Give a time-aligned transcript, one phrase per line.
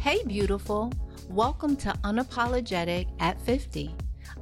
[0.00, 0.90] Hey, beautiful.
[1.28, 3.94] Welcome to Unapologetic at 50.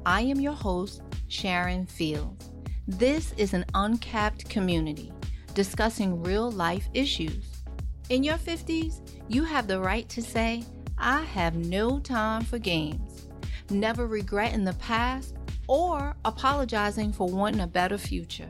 [0.05, 2.49] I am your host, Sharon Fields.
[2.87, 5.11] This is an uncapped community
[5.55, 7.61] discussing real life issues.
[8.07, 10.63] In your 50s, you have the right to say,
[10.97, 13.27] I have no time for games,
[13.69, 15.35] never regretting the past
[15.67, 18.49] or apologizing for wanting a better future.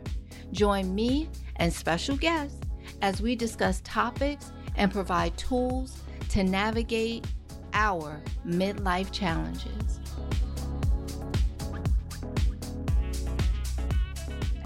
[0.51, 2.59] Join me and special guests
[3.01, 7.25] as we discuss topics and provide tools to navigate
[7.73, 9.99] our midlife challenges.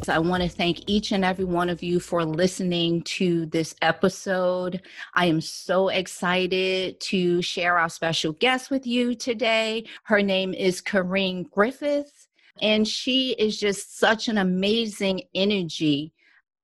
[0.10, 4.82] I want to thank each and every one of you for listening to this episode.
[5.14, 9.86] I am so excited to share our special guest with you today.
[10.04, 12.28] Her name is Corrine Griffith,
[12.62, 16.12] and she is just such an amazing energy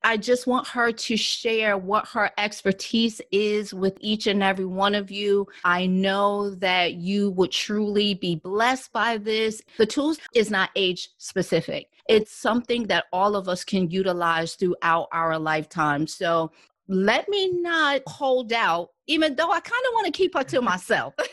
[0.04, 4.96] I just want her to share what her expertise is with each and every one
[4.96, 5.48] of you.
[5.66, 9.62] I know that you would truly be blessed by this.
[9.78, 11.90] The tools is not age specific.
[12.08, 16.08] It's something that all of us can utilize throughout our lifetime.
[16.08, 16.52] So
[16.88, 20.62] let me not hold out, even though I kind of want to keep her to
[20.62, 21.14] myself.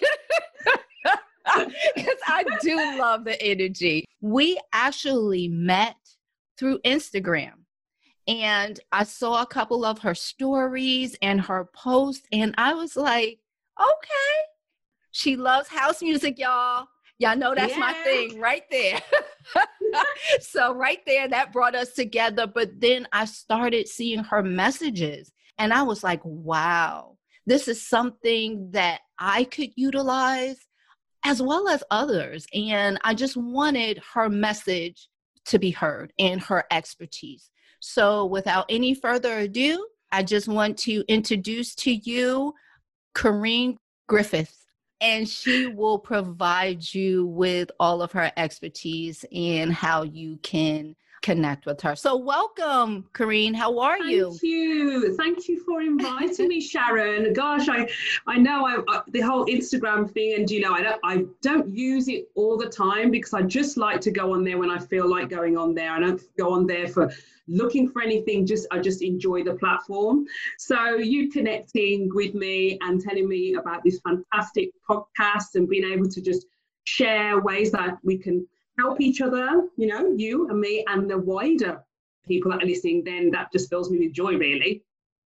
[1.95, 4.05] Because I do love the energy.
[4.21, 5.95] We actually met
[6.59, 7.53] through Instagram
[8.27, 13.39] and I saw a couple of her stories and her posts, and I was like,
[13.81, 14.47] okay.
[15.13, 16.87] She loves house music, y'all.
[17.19, 17.79] Y'all know that's yeah.
[17.79, 19.01] my thing right there.
[20.41, 22.47] so, right there, that brought us together.
[22.47, 27.17] But then I started seeing her messages, and I was like, wow,
[27.47, 30.59] this is something that I could utilize
[31.25, 32.47] as well as others.
[32.55, 35.09] And I just wanted her message
[35.47, 37.51] to be heard and her expertise.
[37.89, 42.53] So, without any further ado, I just want to introduce to you
[43.15, 43.77] Corrine
[44.09, 44.67] Griffith,
[45.01, 51.67] and she will provide you with all of her expertise and how you can connect
[51.67, 51.97] with her.
[51.97, 53.55] So, welcome, Corrine.
[53.55, 54.31] How are Thank you?
[54.31, 55.17] Thank you.
[55.17, 57.33] Thank you for inviting me, Sharon.
[57.33, 57.89] Gosh, I,
[58.27, 61.69] I know I, I, the whole Instagram thing, and you know, I don't, I don't
[61.69, 64.79] use it all the time because I just like to go on there when I
[64.79, 65.93] feel like going on there.
[65.93, 67.13] I don't go on there for
[67.49, 70.27] looking for anything just i just enjoy the platform
[70.59, 76.09] so you connecting with me and telling me about this fantastic podcast and being able
[76.09, 76.47] to just
[76.85, 78.47] share ways that we can
[78.79, 81.83] help each other, you know, you and me and the wider
[82.27, 84.83] people that are listening, then that just fills me with joy, really.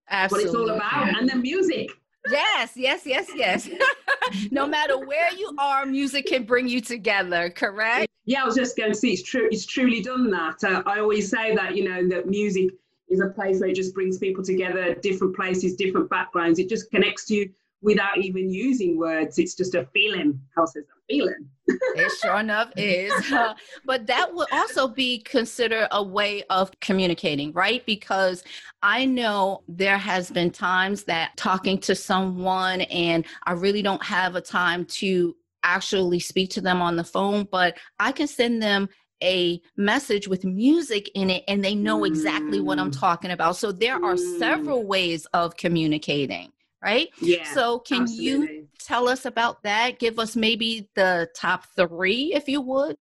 [0.10, 0.50] Absolutely.
[0.50, 1.20] What it's all about.
[1.20, 1.92] And the music.
[2.30, 3.70] Yes, yes, yes, yes.
[4.52, 8.08] no matter where you are, music can bring you together, correct?
[8.26, 9.48] Yeah, I was just going to see it's true.
[9.52, 10.64] It's truly done that.
[10.64, 12.72] Uh, I always say that, you know, that music
[13.08, 16.60] is a place where it just brings people together, different places, different backgrounds.
[16.60, 17.50] It just connects you
[17.82, 19.38] without even using words.
[19.38, 20.40] It's just a feeling.
[20.56, 21.48] How says a feeling?
[21.68, 23.14] it sure enough is.
[23.40, 23.54] Uh,
[23.86, 27.86] but that would also be considered a way of communicating, right?
[27.86, 28.44] Because
[28.82, 34.36] I know there has been times that talking to someone and I really don't have
[34.36, 38.90] a time to actually speak to them on the phone, but I can send them
[39.24, 43.00] a message with music in it and they know exactly what I'm mm.
[43.00, 43.58] talking about.
[43.58, 44.40] So there are mm.
[44.40, 46.52] several ways of communicating
[46.84, 47.10] right?
[47.22, 47.52] Yeah.
[47.54, 48.56] So, can absolutely.
[48.56, 50.00] you tell us about that?
[50.00, 52.96] Give us maybe the top three, if you would.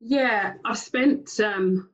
[0.00, 1.90] Yeah, I've spent um,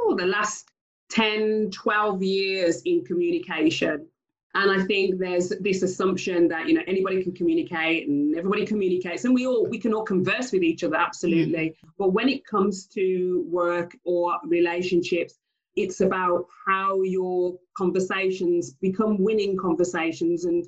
[0.00, 0.68] oh, the last
[1.10, 4.06] 10, 12 years in communication.
[4.54, 9.26] And I think there's this assumption that you know anybody can communicate and everybody communicates,
[9.26, 11.58] and we all we can all converse with each other absolutely.
[11.58, 11.74] Mm.
[11.98, 15.34] But when it comes to work or relationships,
[15.76, 20.66] it's about how your conversations become winning conversations and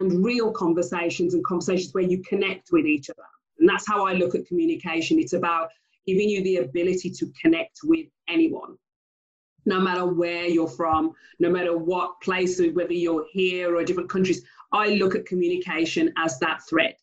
[0.00, 3.26] and real conversations and conversations where you connect with each other.
[3.58, 5.18] And that's how I look at communication.
[5.18, 5.70] It's about
[6.06, 8.76] giving you the ability to connect with anyone,
[9.66, 14.42] no matter where you're from, no matter what place, whether you're here or different countries.
[14.72, 16.94] I look at communication as that thread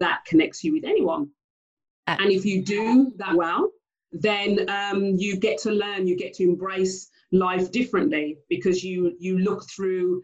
[0.00, 1.30] that connects you with anyone.
[2.06, 3.70] And if you do that well,
[4.14, 9.38] then um, you get to learn, you get to embrace life differently because you you
[9.38, 10.22] look through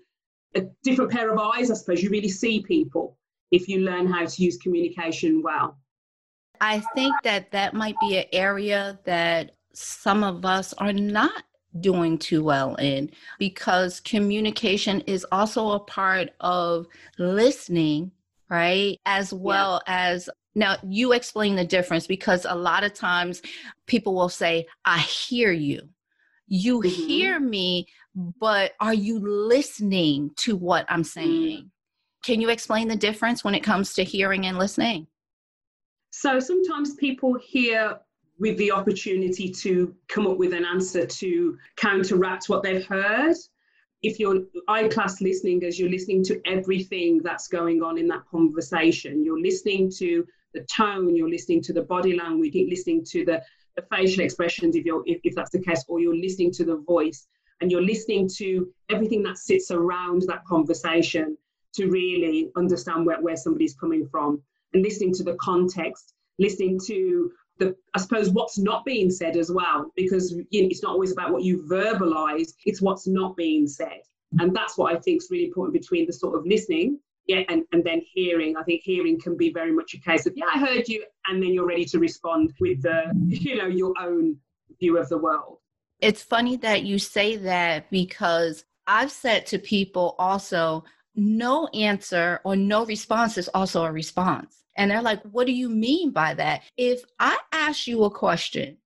[0.54, 2.02] a different pair of eyes, I suppose.
[2.02, 3.18] You really see people
[3.50, 5.76] if you learn how to use communication well.
[6.60, 11.42] I think that that might be an area that some of us are not
[11.80, 16.86] doing too well in because communication is also a part of
[17.18, 18.10] listening,
[18.48, 18.98] right?
[19.06, 20.12] As well yeah.
[20.12, 23.42] as now you explain the difference because a lot of times
[23.86, 25.88] people will say, I hear you.
[26.48, 26.88] You mm-hmm.
[26.88, 31.06] hear me, but are you listening to what I'm mm.
[31.06, 31.70] saying?
[32.24, 35.06] Can you explain the difference when it comes to hearing and listening?
[36.10, 37.98] So sometimes people hear
[38.40, 43.36] with the opportunity to come up with an answer to counteract what they've heard.
[44.02, 48.26] If you're eye class listening, as you're listening to everything that's going on in that
[48.30, 53.24] conversation, you're listening to the tone, you're listening to the body language, you're listening to
[53.24, 53.42] the,
[53.76, 56.76] the facial expressions, if, you're, if, if that's the case, or you're listening to the
[56.76, 57.26] voice,
[57.60, 61.36] and you're listening to everything that sits around that conversation
[61.74, 64.42] to really understand where, where somebody's coming from,
[64.72, 69.52] and listening to the context, listening to the, I suppose what's not being said as
[69.52, 73.66] well, because you know, it's not always about what you verbalize, it's what's not being
[73.66, 74.00] said.
[74.38, 76.98] And that's what I think is really important between the sort of listening
[77.30, 78.56] yeah, and, and then hearing.
[78.56, 81.40] I think hearing can be very much a case of, yeah, I heard you, and
[81.40, 82.98] then you're ready to respond with the,
[83.28, 84.36] you know, your own
[84.80, 85.58] view of the world.
[86.00, 90.82] It's funny that you say that because I've said to people also,
[91.14, 94.64] no answer or no response is also a response.
[94.76, 96.62] And they're like, what do you mean by that?
[96.76, 98.78] If I ask you a question,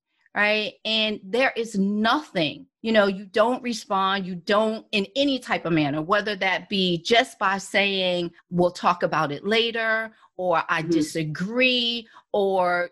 [0.42, 5.64] right, and there is nothing, you know, you don't respond, you don't in any type
[5.64, 10.82] of manner, whether that be just by saying, we'll talk about it later, or I
[10.82, 10.90] mm-hmm.
[10.90, 12.90] disagree, or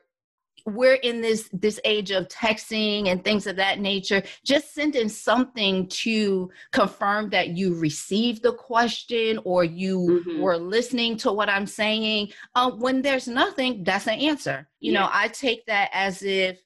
[0.66, 5.88] we're in this this age of texting and things of that nature just sending something
[5.88, 10.40] to confirm that you received the question or you mm-hmm.
[10.40, 15.00] were listening to what i'm saying uh, when there's nothing that's an answer you yeah.
[15.00, 16.60] know i take that as if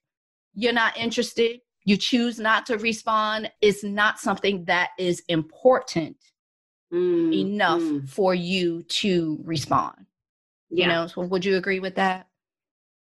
[0.57, 6.17] you're not interested you choose not to respond it's not something that is important
[6.93, 7.33] mm-hmm.
[7.33, 8.09] enough mm.
[8.09, 10.07] for you to respond
[10.71, 10.87] yeah.
[10.87, 12.27] you know so would you agree with that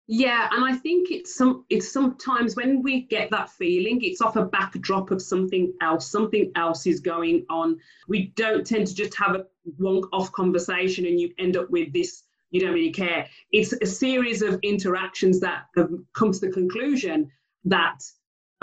[0.08, 4.36] yeah, and I think it's some it's sometimes when we get that feeling, it's off
[4.36, 6.08] a backdrop of something else.
[6.08, 7.80] Something else is going on.
[8.06, 9.44] We don't tend to just have a
[9.78, 12.22] one-off conversation and you end up with this.
[12.50, 13.26] You don't really care.
[13.52, 17.30] It's a series of interactions that have come to the conclusion
[17.64, 17.98] that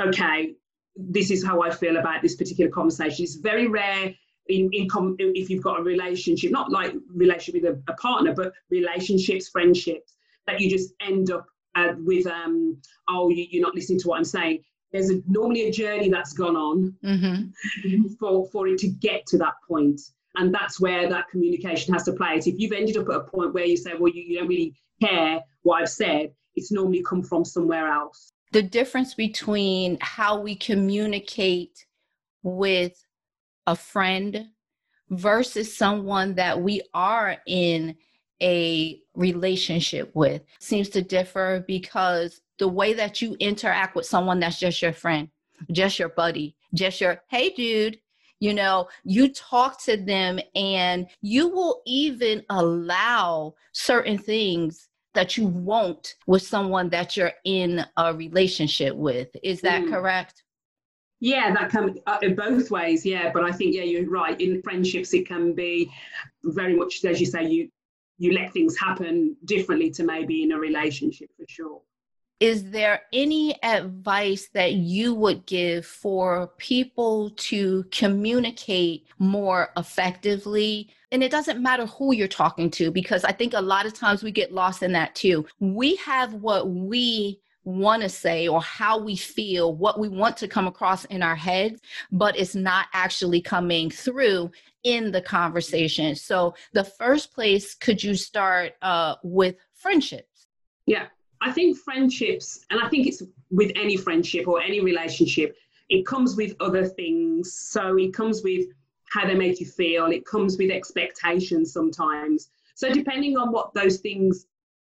[0.01, 0.55] okay,
[0.95, 3.23] this is how I feel about this particular conversation.
[3.23, 4.13] It's very rare
[4.47, 8.33] in, in com- if you've got a relationship, not like relationship with a, a partner,
[8.33, 10.15] but relationships, friendships
[10.47, 11.45] that you just end up
[11.75, 12.77] uh, with, um,
[13.09, 14.63] oh, you, are not listening to what I'm saying.
[14.91, 18.07] There's a, normally a journey that's gone on mm-hmm.
[18.19, 19.99] for, for it to get to that point.
[20.35, 22.41] And that's where that communication has to play.
[22.41, 24.47] So if you've ended up at a point where you say, well, you, you don't
[24.47, 28.31] really care what I've said, it's normally come from somewhere else.
[28.51, 31.85] The difference between how we communicate
[32.43, 32.93] with
[33.65, 34.47] a friend
[35.09, 37.95] versus someone that we are in
[38.41, 44.59] a relationship with seems to differ because the way that you interact with someone that's
[44.59, 45.29] just your friend,
[45.71, 47.99] just your buddy, just your, hey, dude,
[48.43, 55.47] you know, you talk to them and you will even allow certain things that you
[55.47, 59.29] won't with someone that you're in a relationship with.
[59.43, 59.89] Is that mm.
[59.89, 60.43] correct?
[61.21, 63.05] Yeah, that can uh, in both ways.
[63.05, 64.39] Yeah, but I think yeah, you're right.
[64.41, 65.89] In friendships, it can be
[66.43, 67.45] very much as you say.
[67.45, 67.69] You
[68.17, 71.81] you let things happen differently to maybe in a relationship for sure.
[72.43, 80.89] Is there any advice that you would give for people to communicate more effectively?
[81.13, 84.23] And it doesn't matter who you're talking to, because I think a lot of times
[84.23, 85.45] we get lost in that too.
[85.61, 90.49] We have what we want to say or how we feel, what we want to
[90.49, 91.79] come across in our heads,
[92.11, 94.51] but it's not actually coming through
[94.83, 96.13] in the conversation.
[96.13, 100.47] So, the first place, could you start uh, with friendships?
[100.85, 101.05] Yeah,
[101.43, 103.21] I think friendships, and I think it's
[103.51, 105.57] with any friendship or any relationship,
[105.89, 107.53] it comes with other things.
[107.53, 108.67] So, it comes with
[109.11, 112.49] how they make you feel, it comes with expectations sometimes.
[112.75, 114.45] So, depending on what those things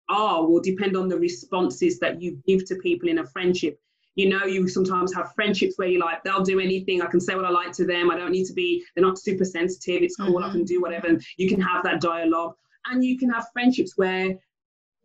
[0.08, 3.78] are, will depend on the responses that you give to people in a friendship.
[4.14, 7.02] You know you sometimes have friendships where you're like they'll do anything.
[7.02, 8.10] I can say what i like to them.
[8.10, 10.02] I don't need to be they're not super sensitive.
[10.02, 10.36] It's cool.
[10.36, 10.44] Mm-hmm.
[10.44, 11.08] i can do whatever.
[11.08, 12.54] And you can have that dialogue.
[12.86, 14.34] And you can have friendships where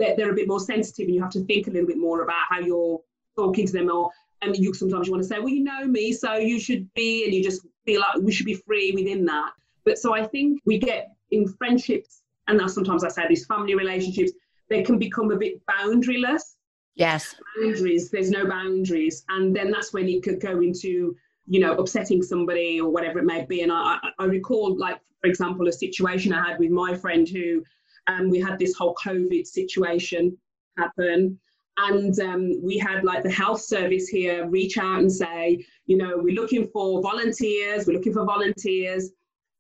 [0.02, 2.24] they're, they're a bit more sensitive and you have to think a little bit more
[2.24, 3.00] about how you're
[3.38, 4.10] talking to them or
[4.42, 7.26] and you sometimes you want to say well you know me so you should be
[7.26, 9.52] and you just feel like we should be free within that
[9.86, 13.76] but so i think we get in friendships and now sometimes i say these family
[13.76, 14.32] relationships
[14.70, 16.56] they can become a bit boundaryless
[16.96, 17.36] Yes.
[17.62, 18.10] Boundaries.
[18.10, 19.24] There's no boundaries.
[19.30, 21.16] And then that's when it could go into,
[21.48, 23.62] you know, upsetting somebody or whatever it may be.
[23.62, 27.64] And I, I recall, like, for example, a situation I had with my friend who
[28.12, 30.38] um, we had this whole COVID situation
[30.78, 31.40] happen.
[31.78, 36.14] And um, we had like the health service here reach out and say, you know,
[36.18, 39.12] we're looking for volunteers, we're looking for volunteers.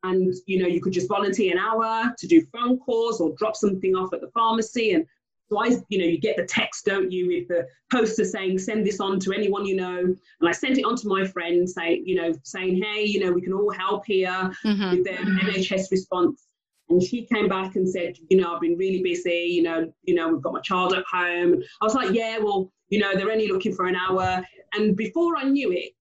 [0.03, 3.55] and you know you could just volunteer an hour to do phone calls or drop
[3.55, 5.05] something off at the pharmacy and
[5.51, 8.85] so I, you know, you get the text, don't you, with the poster saying, send
[8.85, 9.97] this on to anyone you know.
[9.99, 13.33] And I sent it on to my friend, saying, you know, saying, hey, you know,
[13.33, 14.91] we can all help here mm-hmm.
[14.91, 16.47] with the NHS response.
[16.91, 20.13] And she came back and said, you know, I've been really busy, you know, you
[20.13, 21.61] know, we've got my child at home.
[21.81, 24.43] I was like, yeah, well, you know, they're only looking for an hour.
[24.73, 25.93] And before I knew it,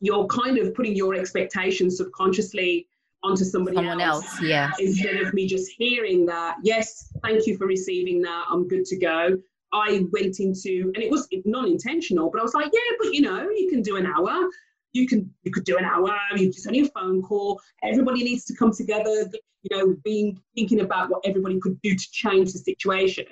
[0.00, 2.86] you're kind of putting your expectations subconsciously
[3.24, 4.70] onto somebody Someone else, else yeah.
[4.78, 8.96] Instead of me just hearing that, yes, thank you for receiving that, I'm good to
[8.96, 9.36] go.
[9.72, 13.48] I went into, and it was non-intentional, but I was like, yeah, but you know,
[13.50, 14.48] you can do an hour.
[14.92, 16.16] You can you could do an hour.
[16.36, 17.60] You just only a phone call.
[17.82, 19.28] Everybody needs to come together.
[19.62, 23.26] You know, being thinking about what everybody could do to change the situation.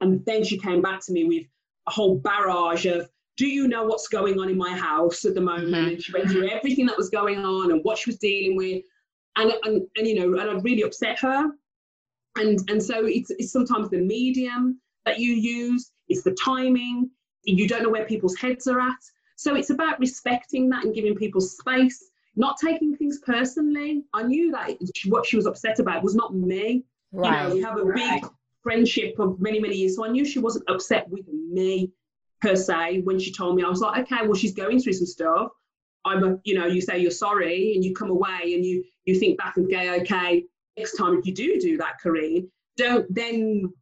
[0.00, 1.44] And then she came back to me with
[1.86, 5.40] a whole barrage of do you know what's going on in my house at the
[5.40, 5.68] moment?
[5.68, 5.88] Mm-hmm.
[5.88, 8.82] And she went through everything that was going on and what she was dealing with.
[9.36, 11.50] And, and, and you know, and I really upset her.
[12.36, 17.10] And, and so it's, it's sometimes the medium that you use, it's the timing,
[17.44, 18.92] you don't know where people's heads are at.
[19.42, 24.04] So it's about respecting that and giving people space, not taking things personally.
[24.14, 26.84] I knew that what she was upset about was not me.
[27.12, 27.42] Right.
[27.42, 28.22] You know, we have a right.
[28.22, 28.30] big
[28.62, 29.96] friendship of many, many years.
[29.96, 31.92] So I knew she wasn't upset with me
[32.42, 35.06] per se when she told me i was like okay well she's going through some
[35.06, 35.48] stuff
[36.04, 39.18] i'm a you know you say you're sorry and you come away and you you
[39.18, 40.44] think back and go okay
[40.76, 43.72] next time if you do do that Corrine don't then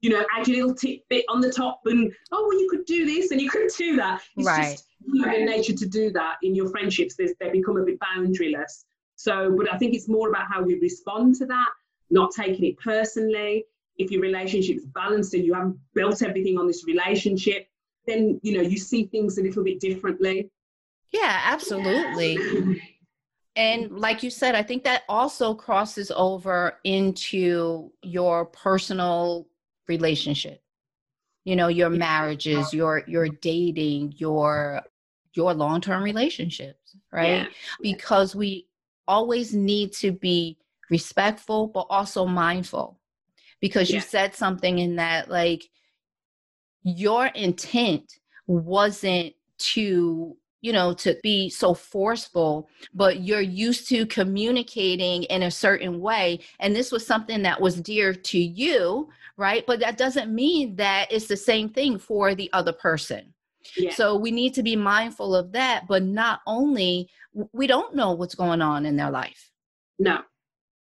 [0.00, 3.04] you know add your little tidbit on the top and oh well you could do
[3.04, 6.54] this and you could do that it's right just human nature to do that in
[6.54, 8.84] your friendships There's, they become a bit boundaryless.
[9.16, 11.68] So but i think it's more about how we respond to that
[12.10, 13.64] not taking it personally.
[13.96, 17.68] If your relationship is balanced and you haven't built everything on this relationship
[18.06, 20.50] then you know you see things a little bit differently.
[21.10, 22.80] Yeah absolutely.
[23.56, 29.46] And like you said i think that also crosses over into your personal
[29.86, 30.60] relationship.
[31.44, 34.82] You know your marriages your your dating your
[35.34, 37.28] your long-term relationships right?
[37.28, 37.46] Yeah.
[37.80, 38.66] because we
[39.06, 40.58] always need to be
[40.90, 42.98] respectful but also mindful.
[43.60, 45.70] Because you said something in that like
[46.82, 48.12] your intent
[48.46, 55.50] wasn't to you know to be so forceful but you're used to communicating in a
[55.50, 56.40] certain way.
[56.60, 59.64] And this was something that was dear to you right?
[59.66, 63.33] But that doesn't mean that it's the same thing for the other person
[63.76, 63.92] yeah.
[63.92, 67.08] so we need to be mindful of that but not only
[67.52, 69.50] we don't know what's going on in their life
[69.98, 70.20] no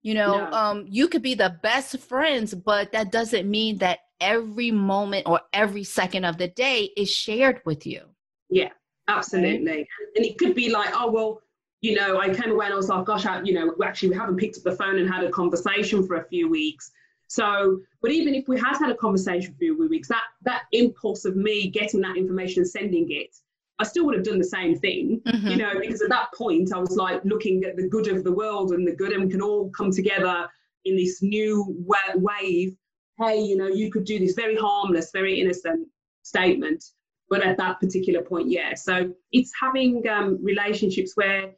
[0.03, 0.53] you know no.
[0.53, 5.41] um you could be the best friends but that doesn't mean that every moment or
[5.53, 8.03] every second of the day is shared with you.
[8.49, 8.71] Yeah,
[9.09, 9.87] absolutely.
[10.17, 11.43] And it could be like, oh, well,
[11.81, 14.15] you know, I came away and I was like, gosh, I, you know, actually we
[14.15, 16.93] haven't picked up the phone and had a conversation for a few weeks.
[17.33, 20.63] So, but even if we had had a conversation for a few weeks, that that
[20.73, 23.35] impulse of me getting that information and sending it,
[23.79, 25.49] I still would have done the same thing, mm-hmm.
[25.49, 28.33] you know, because at that point I was like looking at the good of the
[28.33, 30.47] world and the good and we can all come together
[30.85, 32.77] in this new wave
[33.19, 35.87] hey, you know, you could do this very harmless, very innocent
[36.23, 36.85] statement.
[37.29, 38.75] But at that particular point, yeah.
[38.75, 41.53] So it's having um, relationships where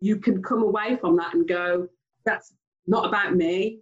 [0.00, 1.88] you can come away from that and go,
[2.24, 2.52] that's
[2.86, 3.80] not about me.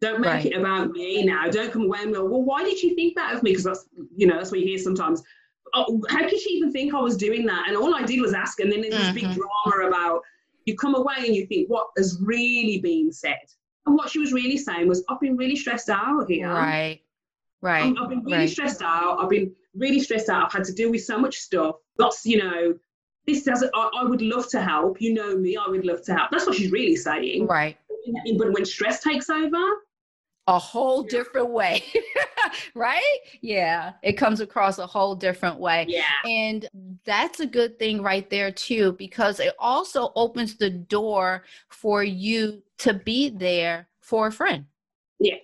[0.00, 0.46] Don't make right.
[0.46, 1.48] it about me now.
[1.48, 3.50] Don't come away and go, well, why did she think that of me?
[3.50, 5.22] Because that's, you know, that's what you hear sometimes.
[5.74, 7.68] Oh, how could she even think I was doing that?
[7.68, 9.14] And all I did was ask, and then there's mm-hmm.
[9.14, 9.40] this big mm-hmm.
[9.66, 10.22] drama about
[10.64, 13.36] you come away and you think, what has really been said?
[13.86, 16.48] And what she was really saying was, I've been really stressed out here.
[16.48, 17.00] Right.
[17.62, 17.94] Right.
[18.00, 18.50] I've been really right.
[18.50, 19.18] stressed out.
[19.20, 20.46] I've been really stressed out.
[20.46, 21.76] I've had to deal with so much stuff.
[21.98, 22.74] That's, you know,
[23.26, 25.00] this doesn't, I, I would love to help.
[25.00, 26.30] You know me, I would love to help.
[26.30, 27.46] That's what she's really saying.
[27.46, 27.76] Right.
[28.38, 29.58] But when stress takes over,
[30.50, 31.82] a whole different way
[32.74, 33.18] right?
[33.40, 35.86] Yeah it comes across a whole different way.
[35.88, 36.02] Yeah.
[36.24, 36.68] And
[37.04, 42.62] that's a good thing right there too because it also opens the door for you
[42.78, 44.66] to be there for a friend.
[45.20, 45.36] Yeah.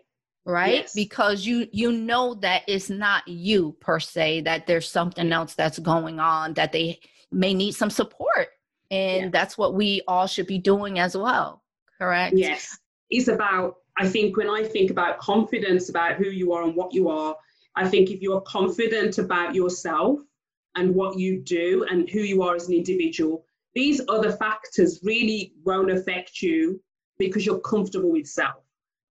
[0.44, 0.75] Right?
[0.75, 0.94] Yes.
[0.94, 5.78] because you you know that it's not you per se that there's something else that's
[5.78, 8.48] going on that they may need some support.
[8.90, 9.30] And yeah.
[9.30, 11.62] that's what we all should be doing as well
[11.98, 12.36] correct?
[12.36, 12.78] Yes.
[13.10, 16.92] It's about I think when I think about confidence about who you are and what
[16.92, 17.36] you are,
[17.76, 20.20] I think if you are confident about yourself
[20.74, 25.52] and what you do and who you are as an individual, these other factors really
[25.64, 26.80] won't affect you
[27.18, 28.62] because you're comfortable with self.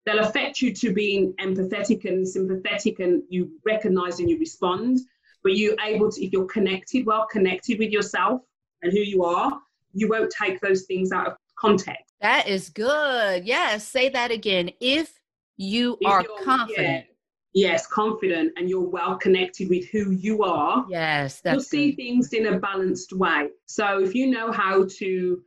[0.06, 5.00] They'll affect you to being empathetic and sympathetic and you recognize and you respond,
[5.44, 8.42] but you're able to, if you're connected, well connected with yourself
[8.82, 9.60] and who you are,
[9.94, 12.11] you won't take those things out of context.
[12.22, 13.46] That is good.
[13.46, 14.72] Yes, say that again.
[14.80, 15.20] If
[15.58, 17.06] you if are confident.
[17.54, 20.86] Yeah, yes, confident, and you're well connected with who you are.
[20.90, 21.98] Yes, you'll see good.
[21.98, 23.50] things in a balanced way.
[23.66, 25.42] So if you know how to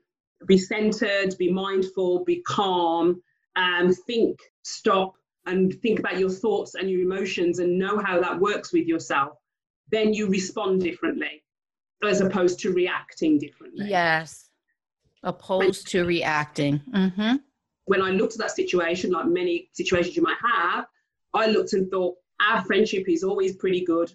[0.46, 3.22] be centered, be mindful, be calm,
[3.56, 5.14] and think, stop,
[5.46, 9.38] and think about your thoughts and your emotions, and know how that works with yourself,
[9.90, 11.42] then you respond differently
[12.02, 13.86] as opposed to reacting differently.
[13.88, 14.43] Yes,
[15.24, 16.80] opposed to reacting.
[16.92, 17.36] Mm-hmm.
[17.86, 20.86] When I looked at that situation, like many situations you might have,
[21.34, 24.12] I looked and thought, our friendship is always pretty good.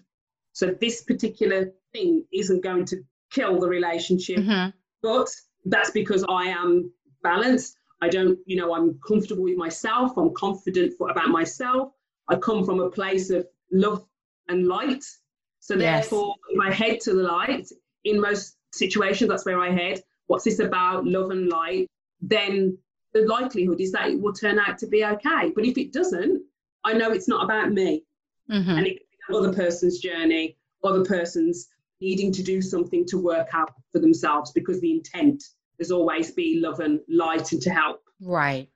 [0.52, 4.38] So this particular thing isn't going to kill the relationship.
[4.38, 4.70] Mm-hmm.
[5.02, 5.28] But
[5.64, 7.76] that's because I am balanced.
[8.02, 10.16] I don't, you know, I'm comfortable with myself.
[10.16, 11.92] I'm confident for, about myself.
[12.28, 14.04] I come from a place of love
[14.48, 15.04] and light.
[15.60, 16.08] So yes.
[16.08, 17.68] therefore, if I head to the light,
[18.04, 20.02] in most situations, that's where I head.
[20.30, 21.04] What's this about?
[21.04, 21.88] Love and light.
[22.20, 22.78] Then
[23.14, 25.50] the likelihood is that it will turn out to be okay.
[25.52, 26.40] But if it doesn't,
[26.84, 28.04] I know it's not about me.
[28.48, 28.70] Mm-hmm.
[28.70, 31.66] And it can be other person's journey, other person's
[32.00, 35.42] needing to do something to work out for themselves because the intent
[35.80, 38.00] is always be love and light and to help.
[38.20, 38.68] Right.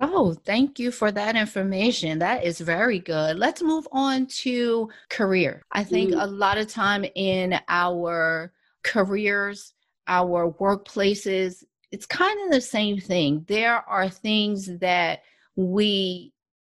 [0.00, 2.18] Oh, thank you for that information.
[2.18, 3.38] That is very good.
[3.38, 5.62] Let's move on to career.
[5.70, 6.20] I think mm.
[6.20, 9.72] a lot of time in our careers,
[10.08, 13.44] our workplaces, it's kind of the same thing.
[13.48, 15.22] There are things that
[15.56, 16.32] we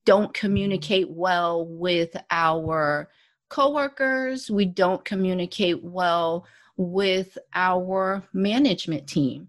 [0.06, 3.08] don't communicate well with our
[3.48, 6.46] coworkers, we don't communicate well
[6.76, 9.48] with our management team.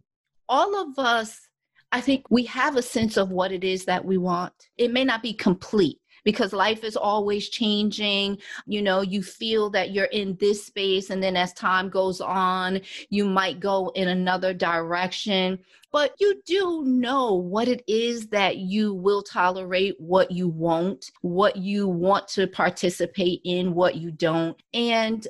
[0.50, 1.48] All of us,
[1.92, 4.54] I think we have a sense of what it is that we want.
[4.78, 8.38] It may not be complete because life is always changing.
[8.66, 12.82] You know, you feel that you're in this space, and then as time goes on,
[13.10, 15.60] you might go in another direction
[15.92, 21.58] but you do know what it is that you will tolerate, what you won't, what
[21.58, 24.58] you want to participate in, what you don't.
[24.74, 25.28] And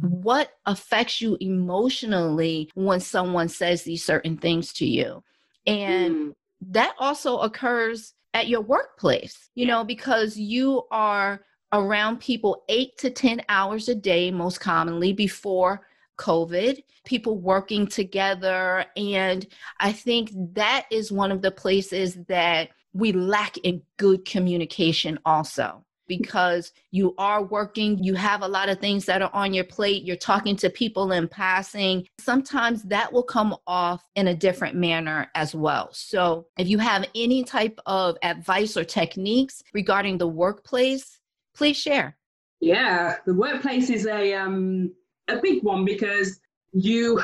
[0.00, 5.22] what affects you emotionally when someone says these certain things to you.
[5.66, 6.34] And mm.
[6.72, 13.10] that also occurs at your workplace, you know, because you are around people eight to
[13.10, 15.86] 10 hours a day, most commonly before
[16.18, 18.84] COVID, people working together.
[18.96, 19.46] And
[19.80, 25.84] I think that is one of the places that we lack in good communication also
[26.18, 30.04] because you are working, you have a lot of things that are on your plate,
[30.04, 32.06] you're talking to people in passing.
[32.20, 35.88] Sometimes that will come off in a different manner as well.
[35.92, 41.18] So, if you have any type of advice or techniques regarding the workplace,
[41.54, 42.18] please share.
[42.60, 44.92] Yeah, the workplace is a um
[45.28, 46.40] a big one because
[46.72, 47.22] you,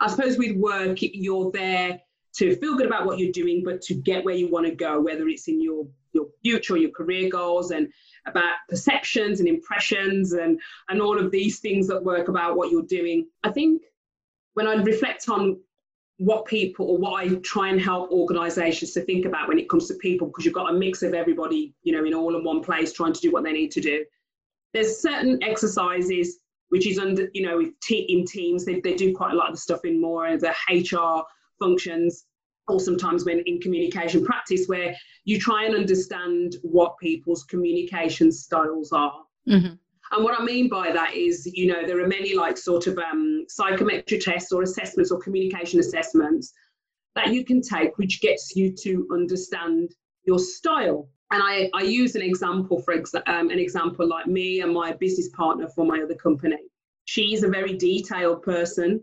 [0.00, 2.00] I suppose, with work, you're there
[2.36, 5.00] to feel good about what you're doing, but to get where you want to go,
[5.00, 7.88] whether it's in your your future your career goals and
[8.26, 12.82] about perceptions and impressions and and all of these things that work about what you're
[12.82, 13.26] doing.
[13.44, 13.82] I think
[14.54, 15.58] when I reflect on
[16.18, 19.86] what people or what I try and help organizations to think about when it comes
[19.88, 22.62] to people, because you've got a mix of everybody, you know, in all in one
[22.62, 24.04] place trying to do what they need to do.
[24.72, 29.36] There's certain exercises which is under, you know, in teams, they, they do quite a
[29.36, 31.24] lot of the stuff in more of the HR
[31.58, 32.25] functions,
[32.68, 38.92] or sometimes when in communication practice, where you try and understand what people's communication styles
[38.92, 39.22] are.
[39.48, 39.74] Mm-hmm.
[40.12, 42.98] And what I mean by that is, you know, there are many like sort of
[42.98, 46.52] um, psychometric tests or assessments or communication assessments
[47.16, 49.90] that you can take, which gets you to understand
[50.24, 54.60] your style and I, I use an example for exa- um, an example like me
[54.60, 56.58] and my business partner for my other company.
[57.04, 59.02] She's a very detailed person.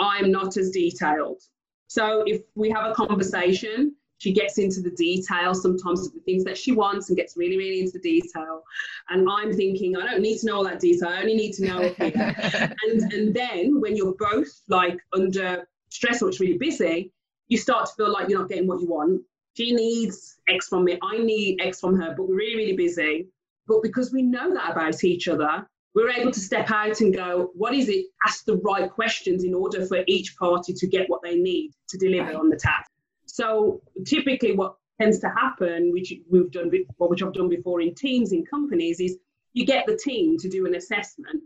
[0.00, 1.40] I'm not as detailed.
[1.88, 6.42] So if we have a conversation, she gets into the detail sometimes of the things
[6.44, 8.62] that she wants and gets really, really into the detail.
[9.10, 11.10] And I'm thinking, I don't need to know all that detail.
[11.10, 16.28] I only need to know and and then when you're both like under stress or
[16.28, 17.12] it's really busy,
[17.48, 19.22] you start to feel like you're not getting what you want
[19.56, 23.28] she needs X from me, I need X from her, but we're really, really busy.
[23.66, 27.50] But because we know that about each other, we're able to step out and go,
[27.54, 28.04] what is it?
[28.26, 31.96] Ask the right questions in order for each party to get what they need to
[31.96, 32.36] deliver right.
[32.36, 32.90] on the task.
[33.24, 38.32] So typically, what tends to happen, which we've done, which I've done before in teams
[38.32, 39.16] in companies, is
[39.54, 41.42] you get the team to do an assessment,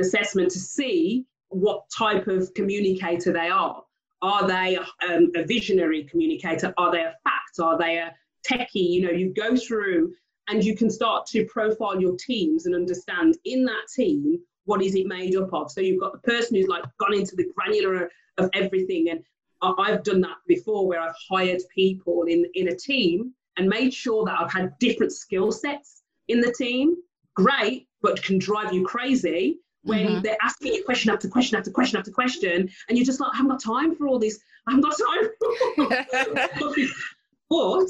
[0.00, 3.82] assessment to see what type of communicator they are.
[4.22, 6.72] Are they um, a visionary communicator?
[6.78, 7.60] Are they a fact?
[7.60, 8.14] Are they a
[8.50, 8.66] techie?
[8.74, 10.14] You know, you go through
[10.50, 14.94] and you can start to profile your teams and understand in that team what is
[14.94, 15.70] it made up of.
[15.70, 19.22] So you've got the person who's like gone into the granular of everything and
[19.62, 24.24] I've done that before where I've hired people in, in a team and made sure
[24.24, 26.96] that I've had different skill sets in the team.
[27.34, 30.20] Great, but can drive you crazy when mm-hmm.
[30.22, 33.36] they're asking you question after question after question after question, and you're just like, I
[33.36, 34.38] haven't got time for all this.
[34.66, 36.88] I haven't got time.
[37.50, 37.88] but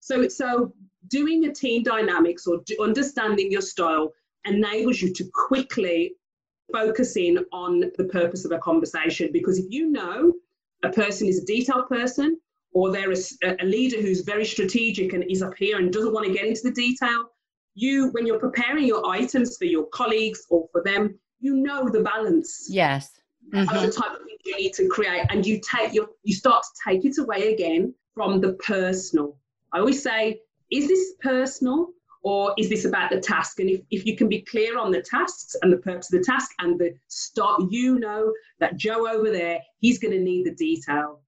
[0.00, 0.72] so so
[1.08, 4.12] doing a team dynamics or understanding your style
[4.44, 6.14] enables you to quickly
[6.72, 10.32] focus in on the purpose of a conversation because if you know
[10.82, 12.38] a person is a detailed person
[12.72, 16.26] or they're a, a, leader who's very strategic and is up here and doesn't want
[16.26, 17.24] to get into the detail
[17.74, 22.00] you when you're preparing your items for your colleagues or for them you know the
[22.00, 23.20] balance yes
[23.52, 23.60] mm-hmm.
[23.60, 24.02] of the mm-hmm.
[24.02, 27.04] type of things you need to create and you take your you start to take
[27.04, 29.36] it away again from the personal
[29.72, 30.40] i always say
[30.72, 31.90] is this personal
[32.24, 33.60] or is this about the task?
[33.60, 36.24] And if, if you can be clear on the tasks and the purpose of the
[36.24, 40.54] task and the start, you know that Joe over there, he's going to need the
[40.54, 41.20] detail.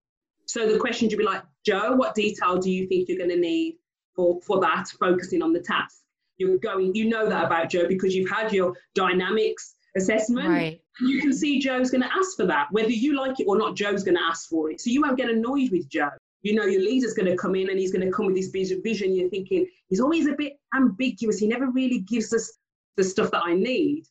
[0.47, 3.39] So the question should be like, Joe, what detail do you think you're going to
[3.39, 3.77] need
[4.15, 5.97] for, for that, focusing on the task?
[6.37, 10.49] You're going, you know that about Joe because you've had your dynamics assessment.
[10.49, 10.81] Right.
[11.01, 12.69] You can see Joe's going to ask for that.
[12.71, 14.81] Whether you like it or not, Joe's going to ask for it.
[14.81, 16.11] So you won't get annoyed with Joe
[16.45, 18.49] you know your leader's going to come in and he's going to come with this
[18.49, 19.15] vision.
[19.15, 21.39] You're thinking he's always a bit ambiguous.
[21.39, 22.53] He never really gives us
[22.97, 24.05] the stuff that i need.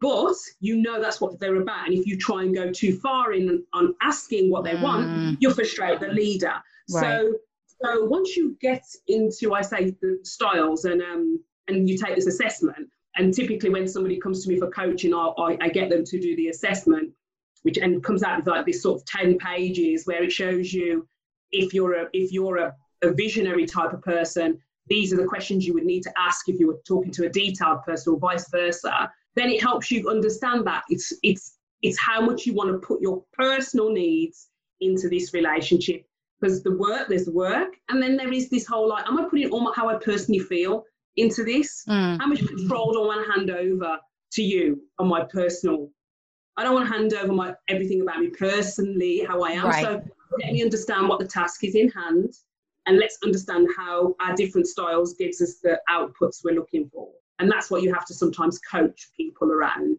[0.00, 1.86] But you know that's what they're about.
[1.86, 4.82] And if you try and go too far in on asking what they mm.
[4.82, 6.52] want you'll frustrate the leader.
[6.92, 7.02] Right.
[7.02, 7.32] so
[7.82, 12.26] so once you get into i say the styles and um and you take this
[12.26, 16.04] assessment and typically when somebody comes to me for coaching I, I, I get them
[16.04, 17.10] to do the assessment
[17.62, 21.06] which and comes out with like this sort of 10 pages where it shows you
[21.54, 25.66] if you're a if you're a, a visionary type of person, these are the questions
[25.66, 28.48] you would need to ask if you were talking to a detailed person or vice
[28.50, 29.10] versa.
[29.34, 33.00] Then it helps you understand that it's it's it's how much you want to put
[33.00, 34.48] your personal needs
[34.80, 36.04] into this relationship
[36.40, 39.24] because the work there's the work and then there is this whole like am i
[39.28, 40.84] putting all my, how i personally feel
[41.16, 42.18] into this mm.
[42.18, 43.98] how much control do i want to hand over
[44.32, 45.88] to you on my personal
[46.56, 49.84] i don't want to hand over my everything about me personally how i am right.
[49.84, 50.02] so
[50.42, 52.32] let me understand what the task is in hand
[52.86, 57.08] and let's understand how our different styles gives us the outputs we're looking for.
[57.38, 59.96] And that's what you have to sometimes coach people around.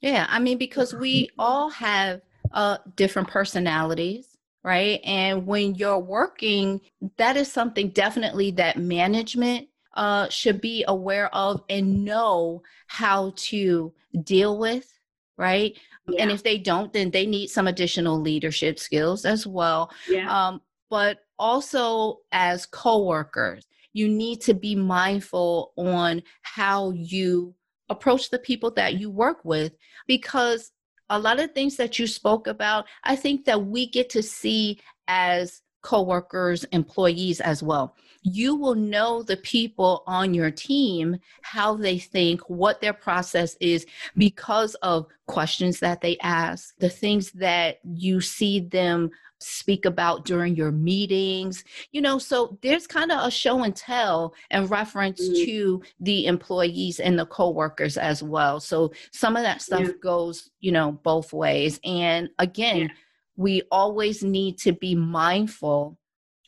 [0.00, 2.20] Yeah i mean because we all have
[2.52, 5.00] uh, different personalities right?
[5.04, 6.80] And when you're working
[7.16, 13.94] that is something definitely that management uh, should be aware of and know how to
[14.24, 14.92] deal with
[15.38, 16.22] right yeah.
[16.22, 19.90] And if they don't, then they need some additional leadership skills as well.
[20.08, 20.30] Yeah.
[20.30, 27.54] Um, but also as coworkers, you need to be mindful on how you
[27.88, 29.72] approach the people that you work with
[30.06, 30.72] because
[31.08, 34.80] a lot of things that you spoke about, I think that we get to see
[35.08, 37.94] as coworkers, employees as well.
[38.22, 43.86] You will know the people on your team, how they think, what their process is
[44.16, 50.56] because of questions that they ask, the things that you see them speak about during
[50.56, 51.62] your meetings.
[51.92, 55.44] You know, so there's kind of a show and tell in reference mm-hmm.
[55.44, 58.58] to the employees and the coworkers as well.
[58.58, 59.92] So some of that stuff yeah.
[60.02, 61.78] goes, you know, both ways.
[61.84, 62.88] And again, yeah
[63.36, 65.98] we always need to be mindful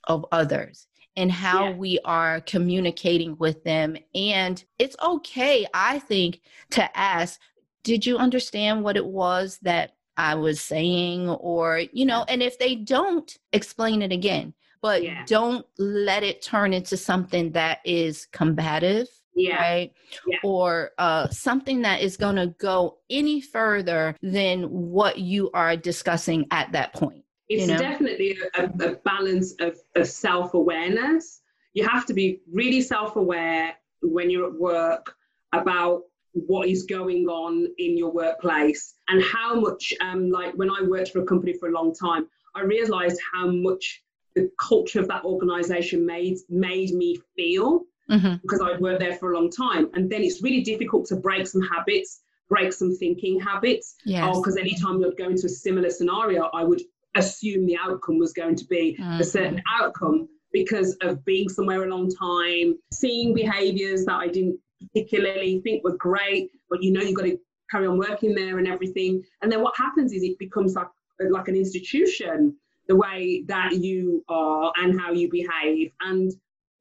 [0.05, 1.77] of others and how yeah.
[1.77, 3.97] we are communicating with them.
[4.15, 7.41] And it's okay, I think, to ask,
[7.83, 11.29] did you understand what it was that I was saying?
[11.29, 14.55] Or, you know, and if they don't, explain it again.
[14.81, 15.25] But yeah.
[15.27, 19.57] don't let it turn into something that is combative yeah.
[19.57, 19.93] right?
[20.27, 20.39] Yeah.
[20.43, 26.47] Or uh, something that is going to go any further than what you are discussing
[26.51, 27.25] at that point.
[27.49, 27.79] It's you know?
[27.79, 31.41] definitely a, a balance of, of self awareness.
[31.73, 35.15] You have to be really self aware when you're at work
[35.53, 40.83] about what is going on in your workplace and how much, um, like when I
[40.83, 44.03] worked for a company for a long time, I realized how much
[44.35, 48.37] the culture of that organization made made me feel mm-hmm.
[48.43, 49.91] because I'd worked there for a long time.
[49.95, 53.97] And then it's really difficult to break some habits, break some thinking habits.
[54.05, 54.25] Yes.
[54.27, 56.83] Oh, because anytime you'd go into a similar scenario, I would
[57.15, 59.21] assume the outcome was going to be mm-hmm.
[59.21, 64.59] a certain outcome because of being somewhere a long time, seeing behaviors that I didn't
[64.81, 67.39] particularly think were great, but you know you've got to
[67.71, 69.23] carry on working there and everything.
[69.43, 70.89] And then what happens is it becomes like
[71.31, 75.91] like an institution, the way that you are and how you behave.
[76.01, 76.33] And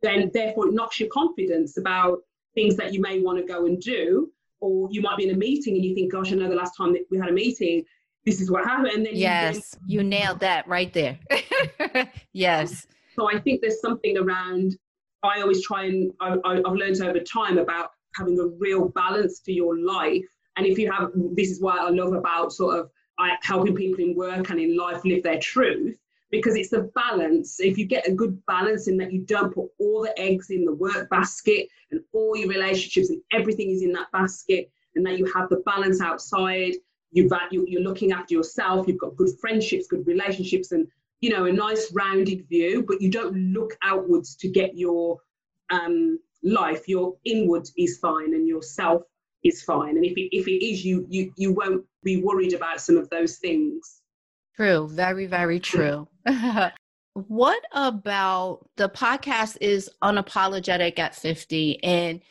[0.02, 2.20] then therefore it knocks your confidence about
[2.56, 4.32] things that you may want to go and do.
[4.60, 6.76] Or you might be in a meeting and you think, gosh, I know the last
[6.76, 7.84] time that we had a meeting,
[8.26, 8.94] this is what happened.
[8.94, 11.20] And then yes, you, you nailed that right there.
[12.34, 12.88] yes.
[13.16, 14.76] So I think there's something around.
[15.22, 19.54] I always try and I, I've learned over time about having a real balance to
[19.54, 20.26] your life.
[20.56, 22.90] And if you have, this is what I love about sort of
[23.44, 25.98] helping people in work and in life live their truth
[26.30, 27.60] because it's a balance.
[27.60, 30.66] If you get a good balance in that you don't put all the eggs in
[30.66, 35.18] the work basket and all your relationships and everything is in that basket, and that
[35.18, 36.74] you have the balance outside,
[37.12, 40.88] you've you, you're looking after yourself, you've got good friendships, good relationships, and
[41.22, 42.84] you know a nice rounded view.
[42.86, 45.20] But you don't look outwards to get your
[45.70, 46.88] um, life.
[46.88, 49.04] Your inward is fine, and yourself
[49.44, 49.96] is fine.
[49.96, 53.10] And if it, if it is, you you you won't be worried about some of
[53.10, 53.97] those things.
[54.58, 56.08] True, very very true.
[57.28, 62.22] what about the podcast is unapologetic at 50 and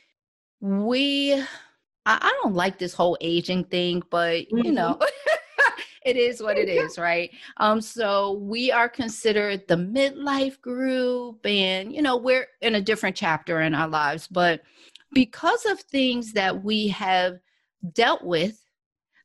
[0.61, 1.43] we I,
[2.07, 5.81] I don't like this whole aging thing but you know mm-hmm.
[6.05, 11.93] it is what it is right um so we are considered the midlife group and
[11.93, 14.63] you know we're in a different chapter in our lives but
[15.13, 17.41] because of things that we have
[17.93, 18.63] dealt with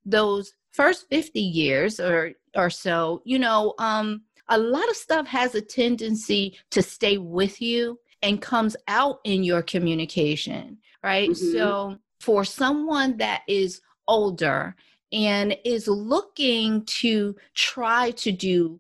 [0.06, 5.56] those first 50 years or or so you know um a lot of stuff has
[5.56, 11.30] a tendency to stay with you and comes out in your communication, right?
[11.30, 11.52] Mm-hmm.
[11.54, 14.76] So for someone that is older
[15.12, 18.80] and is looking to try to do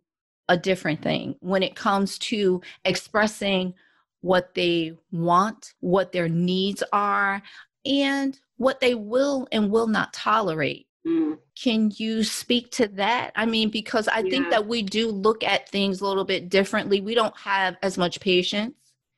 [0.49, 3.73] a different thing when it comes to expressing
[4.19, 7.41] what they want, what their needs are,
[7.85, 10.87] and what they will and will not tolerate.
[11.05, 11.39] Mm.
[11.59, 13.31] Can you speak to that?
[13.35, 14.29] I mean, because I yeah.
[14.29, 17.01] think that we do look at things a little bit differently.
[17.01, 18.75] We don't have as much patience.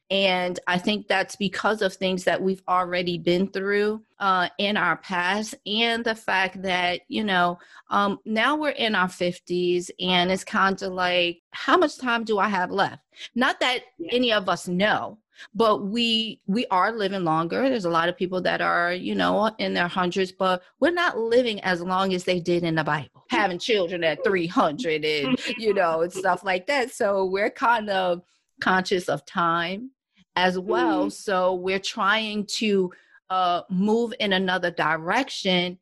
[0.10, 4.98] And I think that's because of things that we've already been through uh, in our
[4.98, 7.58] past, and the fact that, you know,
[7.90, 12.38] um, now we're in our 50s, and it's kind of like, how much time do
[12.38, 13.02] I have left?
[13.34, 14.10] Not that yeah.
[14.12, 15.18] any of us know,
[15.54, 17.68] but we we are living longer.
[17.70, 21.18] There's a lot of people that are you know in their hundreds but we're not
[21.18, 23.26] living as long as they did in the bible.
[23.30, 26.92] Having children at 300 and you know and stuff like that.
[26.92, 28.22] So we're kind of
[28.62, 29.92] conscious of time
[30.36, 31.02] as well.
[31.02, 31.10] Mm-hmm.
[31.10, 32.92] so we're trying to
[33.30, 35.78] uh move in another direction.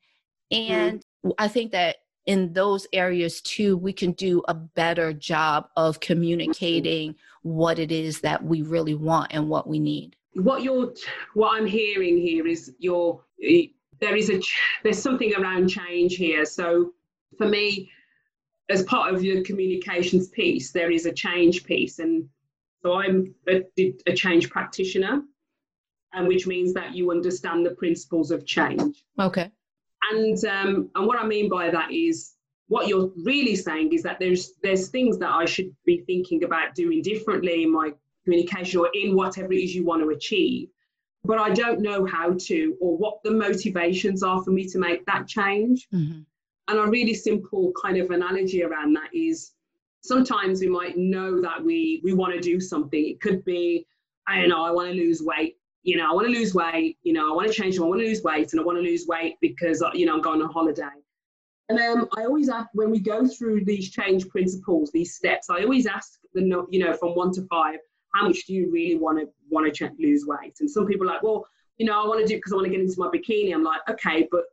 [0.52, 0.74] Mm-hmm.
[0.74, 1.06] and
[1.38, 7.16] i think that in those areas too, we can do a better job of communicating
[7.42, 10.16] what it is that we really want and what we need.
[10.34, 10.94] What you're,
[11.34, 13.22] what I'm hearing here is you're,
[14.00, 14.40] there is a,
[14.84, 16.46] there's something around change here.
[16.46, 16.94] So
[17.38, 17.90] for me,
[18.70, 22.28] as part of your communications piece, there is a change piece, and
[22.82, 23.64] so I'm a,
[24.08, 25.22] a change practitioner,
[26.14, 29.04] and which means that you understand the principles of change.
[29.20, 29.52] Okay.
[30.12, 32.34] And um, and what I mean by that is
[32.68, 36.76] what you're really saying is that there's there's things that I should be thinking about
[36.76, 37.94] doing differently in my
[38.24, 40.70] communication or in whatever it is you want to achieve.
[41.24, 45.06] But I don't know how to or what the motivations are for me to make
[45.06, 45.88] that change.
[45.94, 46.22] Mm-hmm.
[46.68, 49.52] And a really simple kind of analogy around that is
[50.02, 53.06] sometimes we might know that we we want to do something.
[53.06, 53.86] It could be,
[54.28, 56.98] I don't know, I want to lose weight you know, I want to lose weight,
[57.04, 58.84] you know, I want to change, I want to lose weight, and I want to
[58.84, 60.84] lose weight because, uh, you know, I'm going on holiday.
[61.70, 65.64] And then I always ask, when we go through these change principles, these steps, I
[65.64, 67.80] always ask the, you know, from one to five,
[68.14, 70.58] how much do you really want to want to lose weight?
[70.60, 71.46] And some people are like, well,
[71.78, 73.54] you know, I want to do it because I want to get into my bikini.
[73.54, 74.44] I'm like, okay, but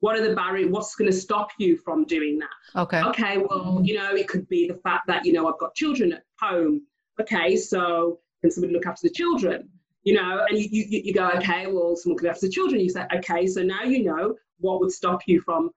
[0.00, 0.70] what are the barriers?
[0.70, 2.80] What's going to stop you from doing that?
[2.80, 3.02] Okay.
[3.02, 6.12] Okay, well, you know, it could be the fact that, you know, I've got children
[6.12, 6.82] at home.
[7.20, 9.68] Okay, so can somebody look after the children?
[10.04, 12.80] You know, and you, you, you go, okay, well, someone could have the children.
[12.80, 15.70] You say, okay, so now you know what would stop you from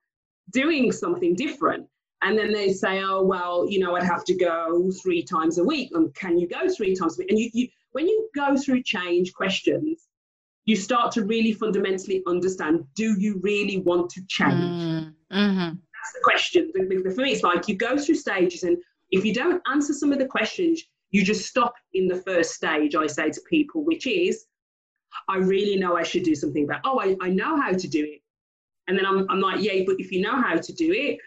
[0.50, 1.86] doing something different.
[2.22, 5.64] And then they say, oh, well, you know, I'd have to go three times a
[5.64, 5.90] week.
[5.92, 7.30] And can you go three times a week?
[7.30, 10.06] And you, you when you go through change questions,
[10.64, 14.54] you start to really fundamentally understand do you really want to change?
[14.54, 15.58] Mm, mm-hmm.
[15.58, 16.72] That's the question.
[16.74, 16.82] For
[17.22, 18.78] me, it's like you go through stages, and
[19.10, 20.82] if you don't answer some of the questions,
[21.12, 24.46] you just stop in the first stage, I say to people, which is,
[25.28, 28.02] I really know I should do something about, oh, I, I know how to do
[28.02, 28.22] it.
[28.88, 31.18] And then I'm, I'm like, yeah, but if you know how to do it,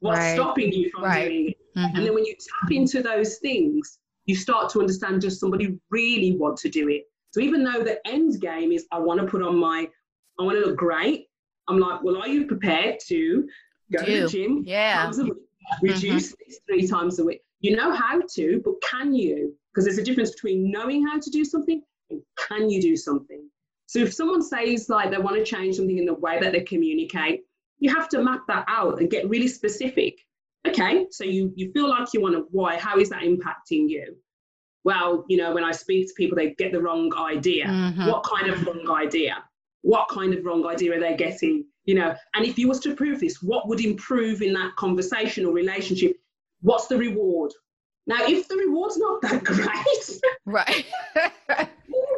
[0.00, 0.34] what's right.
[0.34, 1.28] stopping you from right.
[1.28, 1.78] doing it?
[1.78, 1.96] Mm-hmm.
[1.96, 6.32] And then when you tap into those things, you start to understand does somebody really
[6.36, 7.04] want to do it?
[7.30, 9.86] So even though the end game is I want to put on my,
[10.40, 11.26] I want to look great,
[11.68, 13.46] I'm like, well, are you prepared to
[13.92, 14.06] go do.
[14.06, 14.62] to the gym?
[14.66, 15.12] Yeah.
[15.82, 16.42] reduce mm-hmm.
[16.46, 17.42] this three times a week?
[17.66, 19.54] You know how to, but can you?
[19.72, 23.48] Because there's a difference between knowing how to do something and can you do something.
[23.86, 26.60] So if someone says like they want to change something in the way that they
[26.60, 27.42] communicate,
[27.78, 30.16] you have to map that out and get really specific
[30.66, 32.76] Okay, so you, you feel like you want to, why?
[32.76, 34.16] How is that impacting you?
[34.84, 37.66] Well, you know, when I speak to people, they get the wrong idea.
[37.66, 38.06] Mm-hmm.
[38.06, 39.44] What kind of wrong idea?
[39.82, 41.66] What kind of wrong idea are they getting?
[41.84, 45.46] You know, and if you was to prove this, what would improve in that conversation
[45.46, 46.16] or relationship?
[46.62, 47.52] What's the reward?
[48.06, 50.86] Now, if the reward's not that great, right?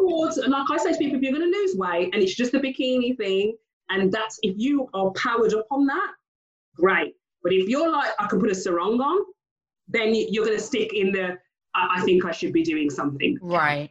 [0.00, 2.34] rewards, and like I say to people, if you're going to lose weight and it's
[2.34, 3.56] just a bikini thing,
[3.90, 6.12] and that's if you are powered up on that,
[6.76, 7.14] great.
[7.42, 9.24] But if you're like, I can put a sarong on,
[9.88, 11.38] then you're going to stick in the,
[11.74, 13.38] I, I think I should be doing something.
[13.40, 13.90] Right,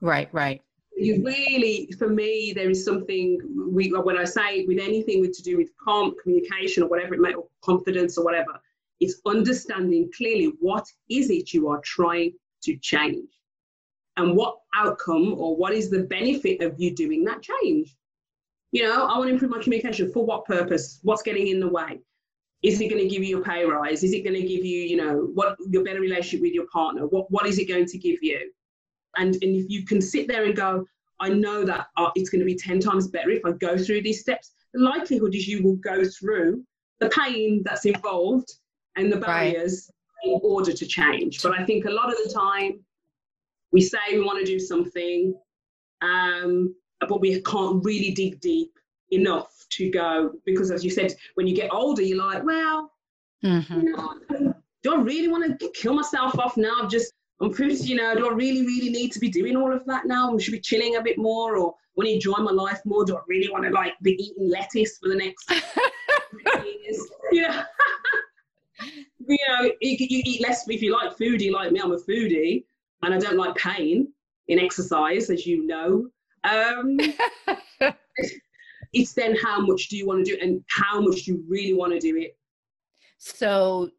[0.00, 0.60] right, right.
[0.96, 3.38] You really, for me, there is something
[3.70, 7.20] we when I say with anything with to do with calm communication or whatever it
[7.20, 8.60] may, or confidence or whatever,
[9.00, 12.32] it's understanding clearly what is it you are trying
[12.62, 13.28] to change
[14.18, 17.96] and what outcome or what is the benefit of you doing that change.
[18.72, 20.98] You know, I want to improve my communication for what purpose?
[21.02, 22.00] What's getting in the way?
[22.62, 24.02] Is it going to give you a pay rise?
[24.02, 27.06] Is it going to give you, you know, what your better relationship with your partner?
[27.06, 28.50] What what is it going to give you?
[29.16, 30.84] And and if you can sit there and go,
[31.20, 34.02] I know that uh, it's going to be ten times better if I go through
[34.02, 34.50] these steps.
[34.74, 36.64] The likelihood is you will go through
[36.98, 38.52] the pain that's involved
[38.98, 39.90] and the barriers
[40.24, 40.32] right.
[40.32, 41.42] in order to change.
[41.42, 42.80] But I think a lot of the time
[43.72, 45.34] we say we want to do something,
[46.02, 48.72] um, but we can't really dig deep
[49.10, 52.92] enough to go because, as you said, when you get older, you're like, well,
[53.44, 53.80] mm-hmm.
[53.80, 56.82] you know, do I really want to kill myself off now?
[56.82, 59.72] I've just I'm pretty, you know, do I really, really need to be doing all
[59.72, 60.34] of that now?
[60.34, 63.04] I should be chilling a bit more or want to enjoy my life more?
[63.04, 65.50] Do I really want to like be eating lettuce for the next
[66.64, 67.06] years?
[67.32, 67.64] Yeah.
[69.26, 71.80] you know, you, you, eat less if you like foodie like me.
[71.80, 72.64] I'm a foodie
[73.02, 74.12] and I don't like pain
[74.48, 76.08] in exercise, as you know.
[76.44, 76.98] Um,
[78.92, 81.74] it's then how much do you want to do and how much do you really
[81.74, 82.36] want to do it.
[83.18, 83.90] So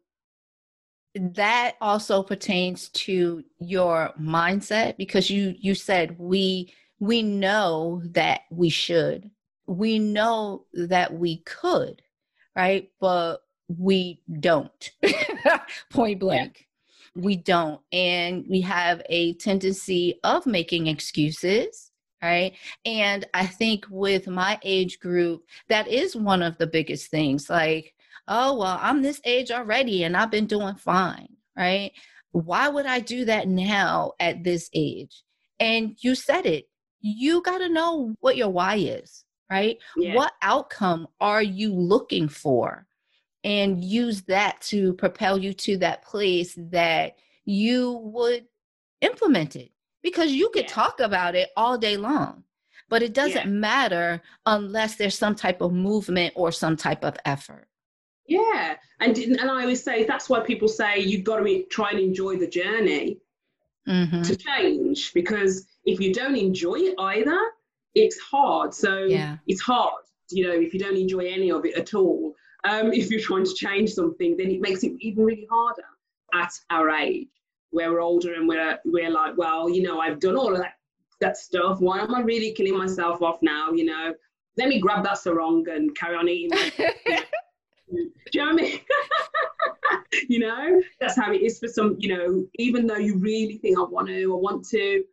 [1.14, 8.68] that also pertains to your mindset because you you said we we know that we
[8.68, 9.30] should
[9.66, 12.00] we know that we could
[12.54, 13.38] right but
[13.78, 14.90] we don't
[15.90, 16.66] point blank
[17.14, 17.80] we don't.
[17.92, 21.90] And we have a tendency of making excuses,
[22.22, 22.52] right?
[22.84, 27.50] And I think with my age group, that is one of the biggest things.
[27.50, 27.94] Like,
[28.28, 31.92] oh, well, I'm this age already and I've been doing fine, right?
[32.32, 35.22] Why would I do that now at this age?
[35.58, 36.66] And you said it.
[37.00, 39.78] You got to know what your why is, right?
[39.96, 40.14] Yeah.
[40.14, 42.86] What outcome are you looking for?
[43.44, 48.46] And use that to propel you to that place that you would
[49.00, 49.70] implement it
[50.02, 50.68] because you could yeah.
[50.68, 52.44] talk about it all day long
[52.90, 53.50] but it doesn't yeah.
[53.50, 57.66] matter unless there's some type of movement or some type of effort
[58.26, 62.00] yeah and and i always say that's why people say you've got to try and
[62.00, 63.18] enjoy the journey
[63.88, 64.22] mm-hmm.
[64.22, 67.38] to change because if you don't enjoy it either
[67.94, 69.36] it's hard so yeah.
[69.46, 72.34] it's hard you know if you don't enjoy any of it at all
[72.68, 75.82] um, if you're trying to change something, then it makes it even really harder
[76.34, 77.28] at our age,
[77.70, 80.74] where we're older and we're we're like, well, you know, I've done all of that
[81.20, 81.80] that stuff.
[81.80, 83.72] Why am I really killing myself off now?
[83.72, 84.14] You know,
[84.56, 86.58] let me grab that sarong and carry on eating.
[87.92, 88.80] Do you know what I mean?
[90.28, 93.78] you know, that's how it is for some, you know, even though you really think
[93.78, 95.04] I want to, I want to.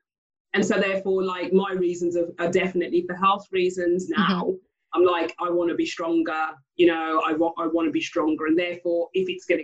[0.54, 4.44] And so therefore, like my reasons are, are definitely for health reasons now.
[4.46, 4.56] Mm-hmm.
[4.94, 8.02] I'm like, I want to be stronger, you know, I want I want to be
[8.02, 8.46] stronger.
[8.46, 9.64] And therefore, if it's gonna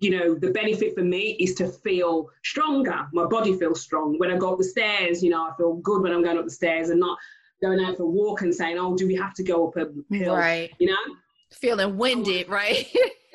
[0.00, 3.08] you know, the benefit for me is to feel stronger.
[3.12, 4.16] My body feels strong.
[4.18, 6.44] When I go up the stairs, you know, I feel good when I'm going up
[6.44, 7.18] the stairs and not
[7.60, 9.88] going out for a walk and saying, Oh, do we have to go up a
[10.14, 10.36] hill?
[10.36, 10.70] Right.
[10.78, 11.16] You know?
[11.50, 12.86] Feeling winded, right?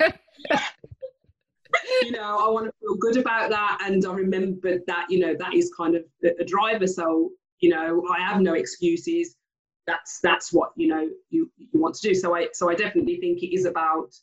[2.02, 3.82] you know, I want to feel good about that.
[3.84, 6.86] And I remember that, you know, that is kind of the, the driver.
[6.86, 9.36] So, you know, I have no excuses
[9.86, 13.16] that's that's what you know you, you want to do so i so i definitely
[13.16, 14.14] think it is about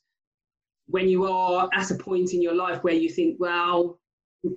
[0.88, 3.99] when you are at a point in your life where you think well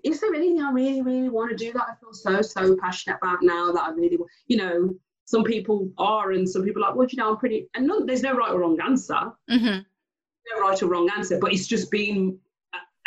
[0.03, 3.19] is there anything i really really want to do that i feel so so passionate
[3.23, 4.95] about now that i really want you know
[5.27, 8.05] some people are and some people are like well you know i'm pretty and no,
[8.05, 9.79] there's no right or wrong answer mm-hmm.
[9.79, 12.39] no right or wrong answer but it's just being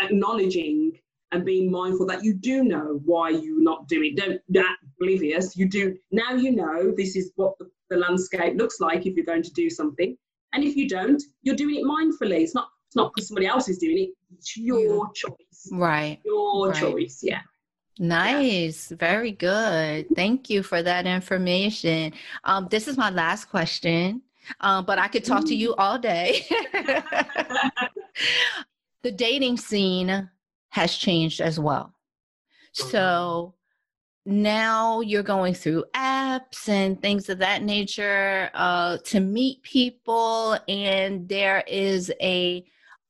[0.02, 0.98] acknowledging
[1.32, 5.68] and being mindful that you do know why you're not doing don't that oblivious you
[5.68, 9.44] do now you know this is what the the landscape looks like if you're going
[9.44, 10.18] to do something.
[10.54, 12.42] And if you don't, you're doing it mindfully.
[12.42, 14.10] It's not it's not because somebody else is doing it.
[14.38, 15.70] It's your choice.
[15.72, 16.20] Right.
[16.24, 16.80] Your right.
[16.80, 17.20] choice.
[17.22, 17.42] Yeah.
[18.00, 18.92] Nice.
[18.92, 18.98] Yeah.
[18.98, 20.08] Very good.
[20.16, 22.14] Thank you for that information.
[22.46, 24.22] Um, this is my last question,
[24.62, 26.46] um, but I could talk to you all day.
[29.04, 30.30] the dating scene
[30.70, 31.94] has changed as well.
[32.72, 33.56] So
[34.28, 41.30] now you're going through apps and things of that nature uh, to meet people, and
[41.30, 42.66] there is a,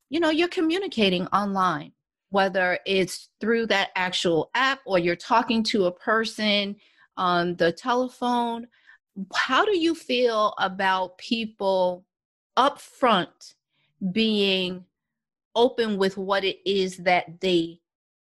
[0.10, 1.92] you know, you're communicating online,
[2.30, 6.76] whether it's through that actual app or you're talking to a person
[7.18, 8.68] on the telephone.
[9.34, 12.06] How do you feel about people
[12.56, 13.56] upfront
[14.12, 14.86] being
[15.56, 17.80] open with what it is that they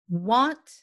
[0.10, 0.82] want,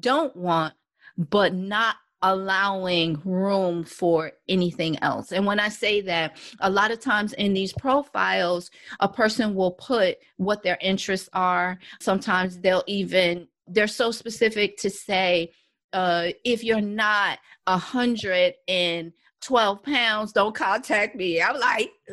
[0.00, 0.74] don't want,
[1.18, 5.32] but not allowing room for anything else.
[5.32, 9.72] And when I say that, a lot of times in these profiles, a person will
[9.72, 11.78] put what their interests are.
[12.00, 15.52] Sometimes they'll even, they're so specific to say,
[15.92, 19.12] uh, if you're not a hundred and
[19.42, 21.40] 12 pounds, don't contact me.
[21.40, 21.90] I'm like,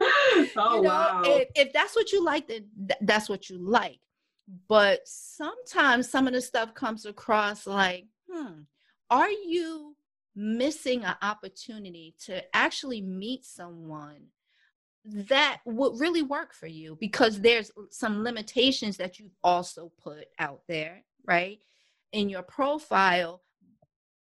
[0.00, 1.22] oh, you know, wow.
[1.24, 4.00] if, if that's what you like, then th- that's what you like.
[4.68, 8.60] But sometimes some of the stuff comes across like, hmm,
[9.10, 9.96] are you
[10.34, 14.26] missing an opportunity to actually meet someone
[15.04, 16.96] that would really work for you?
[17.00, 21.58] Because there's some limitations that you've also put out there, right?
[22.12, 23.42] In your profile,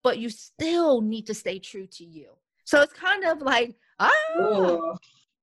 [0.02, 2.30] but you still need to stay true to you.
[2.64, 4.98] So it's kind of like, ah, Oh,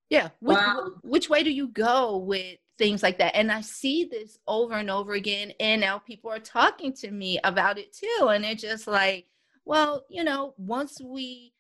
[0.09, 0.30] yeah.
[0.39, 0.91] Which, Wow.
[1.01, 3.36] which way do you go with things like that?
[3.36, 5.53] And I see this over and over again.
[5.59, 8.28] And now people are talking to me about it too.
[8.28, 9.28] And they're just like,
[9.65, 11.53] well, you know, once we,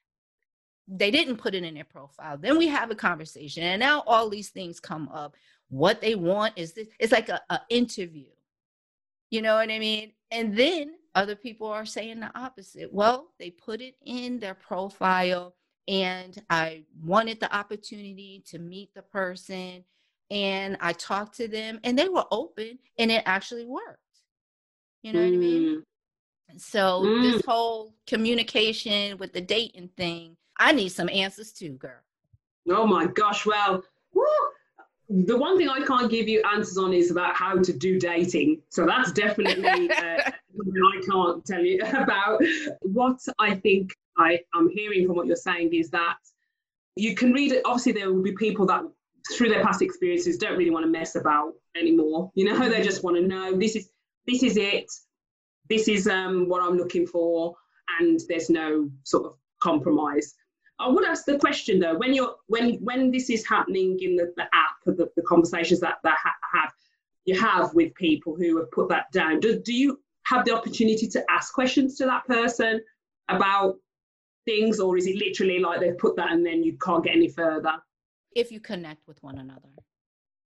[0.87, 3.63] they didn't put it in their profile, then we have a conversation.
[3.63, 5.35] And now all these things come up.
[5.69, 8.27] What they want is this, it's like a, a interview.
[9.31, 10.13] You know what I mean?
[10.31, 12.93] And then other people are saying the opposite.
[12.93, 15.55] Well, they put it in their profile
[15.87, 19.83] and I wanted the opportunity to meet the person
[20.31, 23.99] and I talked to them and they were open and it actually worked.
[25.03, 25.83] You know what I mean?
[26.51, 27.21] mm, So Mm.
[27.21, 32.01] this whole communication with the dating thing, I need some answers too, girl.
[32.69, 33.45] Oh my gosh.
[33.45, 34.25] Well, woo,
[35.09, 38.61] the one thing I can't give you answers on is about how to do dating.
[38.69, 40.21] So that's definitely uh,
[40.57, 42.41] something I can't tell you about.
[42.81, 46.17] What I think I, I'm hearing from what you're saying is that
[46.95, 47.61] you can read it.
[47.65, 48.83] Obviously, there will be people that,
[49.33, 52.31] through their past experiences, don't really want to mess about anymore.
[52.35, 53.89] You know, they just want to know this is
[54.27, 54.91] this is it.
[55.69, 57.55] This is um, what I'm looking for,
[57.99, 60.35] and there's no sort of compromise.
[60.77, 64.33] I would ask the question though, when you're when when this is happening in the,
[64.35, 66.73] the app, the, the conversations that that ha- have
[67.25, 71.07] you have with people who have put that down, do, do you have the opportunity
[71.07, 72.81] to ask questions to that person
[73.29, 73.77] about
[74.45, 77.29] things, or is it literally like they've put that and then you can't get any
[77.29, 77.73] further?
[78.35, 79.69] If you connect with one another.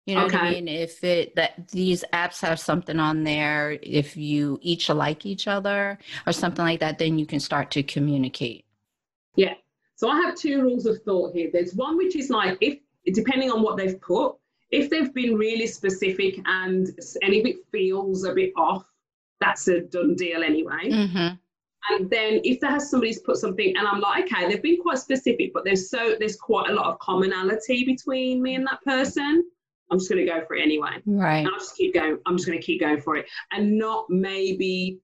[0.06, 0.70] You know what I mean?
[0.70, 5.98] If it that these apps have something on there, if you each like each other
[6.26, 8.64] or something like that, then you can start to communicate.
[9.36, 9.56] Yeah.
[9.96, 11.50] So I have two rules of thought here.
[11.52, 12.80] There's one which is like if
[13.14, 14.36] depending on what they've put,
[14.72, 16.88] if they've been really specific and
[17.22, 18.86] and if it feels a bit off,
[19.42, 20.90] that's a done deal anyway.
[20.90, 21.36] Mm-hmm.
[21.90, 24.98] And then if there has somebody's put something and I'm like, okay, they've been quite
[24.98, 29.44] specific, but there's so there's quite a lot of commonality between me and that person.
[29.90, 31.02] I'm just gonna go for it anyway.
[31.06, 31.40] Right.
[31.40, 32.18] And I'll just keep going.
[32.26, 35.00] I'm just going to keep going for it and not maybe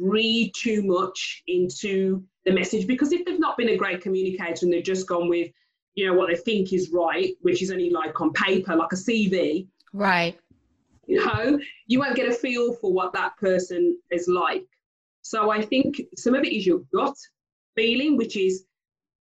[0.00, 4.72] read too much into the message because if they've not been a great communicator and
[4.72, 5.50] they've just gone with,
[5.94, 8.96] you know, what they think is right, which is only like on paper, like a
[8.96, 10.38] CV, Right.
[11.06, 14.66] you know, you won't get a feel for what that person is like.
[15.22, 17.16] So I think some of it is your gut
[17.76, 18.64] feeling, which is,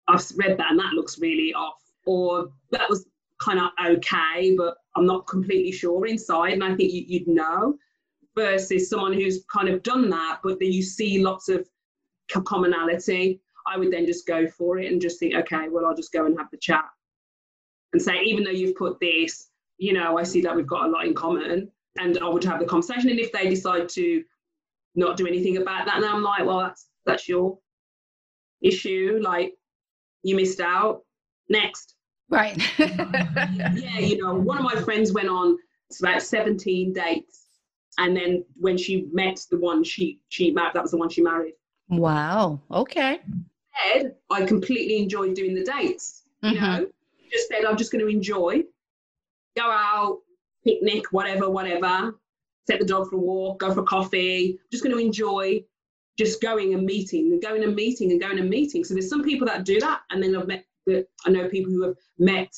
[0.08, 3.06] I've read that and that looks really off, or that was
[3.40, 6.52] kind of okay, but I'm not completely sure inside.
[6.52, 7.76] And I think you, you'd know
[8.36, 11.68] versus someone who's kind of done that, but then you see lots of
[12.44, 13.40] commonality.
[13.66, 16.26] I would then just go for it and just think, okay, well, I'll just go
[16.26, 16.84] and have the chat
[17.92, 20.90] and say, even though you've put this, you know, I see that we've got a
[20.90, 23.10] lot in common, and I would have the conversation.
[23.10, 24.22] And if they decide to
[24.94, 27.58] not do anything about that, then I'm like, well, that's that's your
[28.62, 29.18] issue.
[29.22, 29.54] Like,
[30.22, 31.02] you missed out.
[31.48, 31.96] Next,
[32.28, 32.56] Right.
[32.78, 37.46] yeah, you know, one of my friends went on it's about 17 dates,
[37.98, 41.22] and then when she met the one she she married, that was the one she
[41.22, 41.54] married.
[41.88, 42.60] wow.
[42.70, 43.18] Okay.
[43.92, 46.22] Said I completely enjoyed doing the dates.
[46.42, 46.60] You Mhm.
[46.60, 46.86] know,
[47.32, 48.62] just said I'm just going to enjoy,
[49.56, 50.20] go out,
[50.64, 52.14] picnic, whatever, whatever.
[52.68, 54.58] Take the dog for a walk, go for coffee.
[54.70, 55.64] Just going to enjoy
[56.18, 58.84] just going and meeting and going and meeting and going and meeting.
[58.84, 61.72] So there's some people that do that, and then I've met that I know people
[61.72, 62.54] who have met,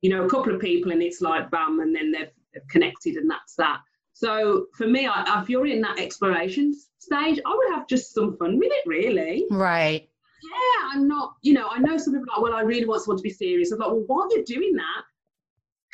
[0.00, 3.16] you know, a couple of people and it's like bam, and then they've, they've connected
[3.16, 3.80] and that's that.
[4.14, 8.36] So for me, I, if you're in that exploration stage, I would have just some
[8.36, 9.46] fun with it, really.
[9.50, 10.08] Right.
[10.42, 13.02] Yeah, I'm not, you know, I know some people are like, well, I really want
[13.02, 13.72] someone to be serious.
[13.72, 15.02] I'm like, well, while you're doing that,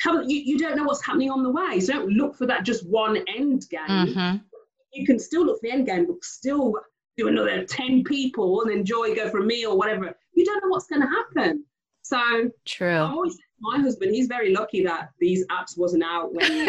[0.05, 1.79] you, you don't know what's happening on the way.
[1.79, 3.81] So don't look for that just one end game.
[3.89, 4.37] Mm-hmm.
[4.93, 6.73] You can still look for the end game, but still
[7.17, 10.15] do another 10 people and enjoy, go for a meal, whatever.
[10.33, 11.65] You don't know what's going to happen.
[12.01, 12.95] So true.
[12.95, 16.49] I always say my husband, he's very lucky that these apps wasn't out when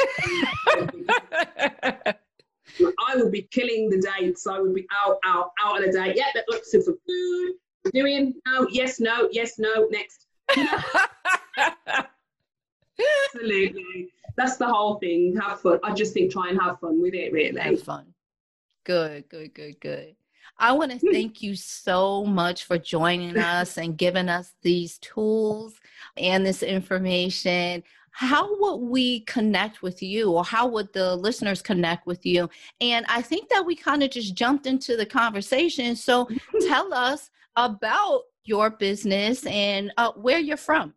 [3.08, 4.46] I would be killing the dates.
[4.46, 6.16] I would be out, out, out on a date.
[6.16, 7.52] Yeah, that looks some food.
[7.94, 10.26] Doing no, yes, no, yes, no, next.
[13.34, 14.08] Absolutely.
[14.36, 15.36] That's the whole thing.
[15.36, 15.80] Have fun.
[15.82, 17.60] I just think try and have fun with it, really.
[17.60, 18.06] Have fun.
[18.84, 20.16] Good, good, good, good.
[20.58, 21.12] I want to hmm.
[21.12, 25.74] thank you so much for joining us and giving us these tools
[26.16, 27.82] and this information.
[28.12, 32.50] How would we connect with you, or how would the listeners connect with you?
[32.80, 35.94] And I think that we kind of just jumped into the conversation.
[35.96, 36.28] So
[36.66, 40.94] tell us about your business and uh, where you're from.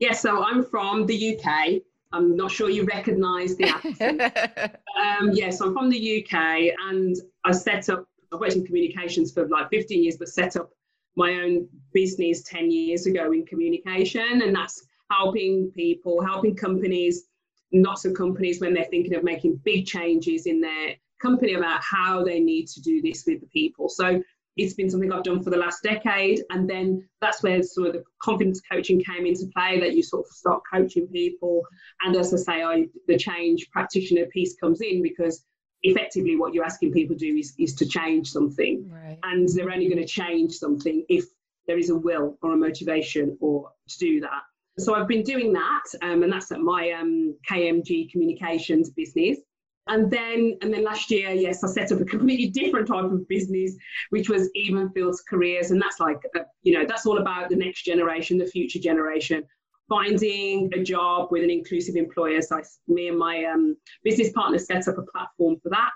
[0.00, 1.82] Yes, yeah, so I'm from the UK.
[2.12, 4.20] I'm not sure you recognise the accent.
[5.00, 8.06] um, yes, I'm from the UK, and I set up.
[8.32, 10.70] I've worked in communications for like 15 years, but set up
[11.16, 17.24] my own business 10 years ago in communication, and that's helping people, helping companies,
[17.72, 22.24] lots of companies when they're thinking of making big changes in their company about how
[22.24, 23.88] they need to do this with the people.
[23.88, 24.22] So
[24.56, 26.42] it's been something I've done for the last decade.
[26.50, 30.26] And then that's where some of the confidence coaching came into play that you sort
[30.26, 31.62] of start coaching people.
[32.02, 35.44] And as I say, I, the change practitioner piece comes in because
[35.82, 38.88] effectively what you're asking people to do is, is to change something.
[38.90, 39.18] Right.
[39.22, 41.24] And they're only going to change something if
[41.66, 44.42] there is a will or a motivation or to do that.
[44.78, 49.38] So I've been doing that, um, and that's at my um, KMG Communications business
[49.86, 53.26] and then and then last year yes i set up a completely different type of
[53.28, 53.76] business
[54.10, 55.70] which was even fields careers.
[55.70, 59.44] And that's like uh, you know that's all about the next generation the future generation.
[59.88, 62.40] Finding a job with an inclusive employer.
[62.42, 65.90] So I, me and my um, business partner set up a platform for that.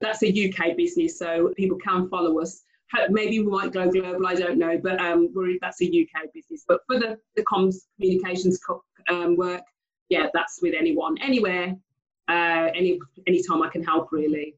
[0.00, 2.62] That's a uk business so people can follow us.
[3.08, 6.64] Maybe we might go global i don't know but um, that's a uk business.
[6.68, 8.60] But for the, the comms communications
[9.10, 9.62] um, work
[10.10, 11.74] yeah that's with anyone anywhere
[12.28, 14.54] uh, any anytime I can help really.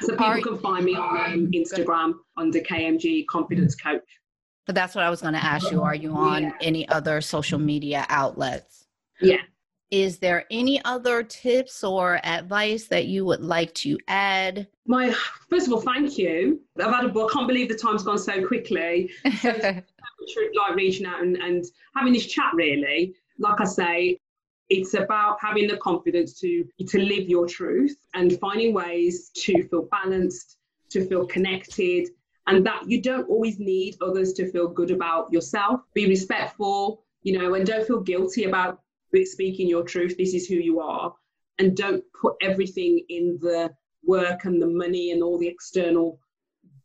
[0.00, 4.02] So people Are, can find me on um, Instagram under KMG Confidence Coach.
[4.66, 5.82] But that's what I was going to ask you.
[5.82, 6.52] Are you on yeah.
[6.60, 8.86] any other social media outlets?
[9.20, 9.38] Yeah.
[9.90, 14.68] Is there any other tips or advice that you would like to add?
[14.86, 15.12] My
[15.48, 16.60] first of all, thank you.
[16.78, 17.32] I've had a book.
[17.32, 19.10] I can't believe the time's gone so quickly.
[19.40, 19.48] So
[20.54, 21.64] like reaching out and, and
[21.96, 23.14] having this chat really.
[23.38, 24.18] Like I say,
[24.70, 29.88] it's about having the confidence to to live your truth and finding ways to feel
[29.90, 30.56] balanced
[30.88, 32.08] to feel connected
[32.46, 35.80] and that you don't always need others to feel good about yourself.
[35.94, 38.80] Be respectful you know and don't feel guilty about
[39.24, 40.16] speaking your truth.
[40.16, 41.12] This is who you are.
[41.58, 43.70] And don't put everything in the
[44.04, 46.18] work and the money and all the external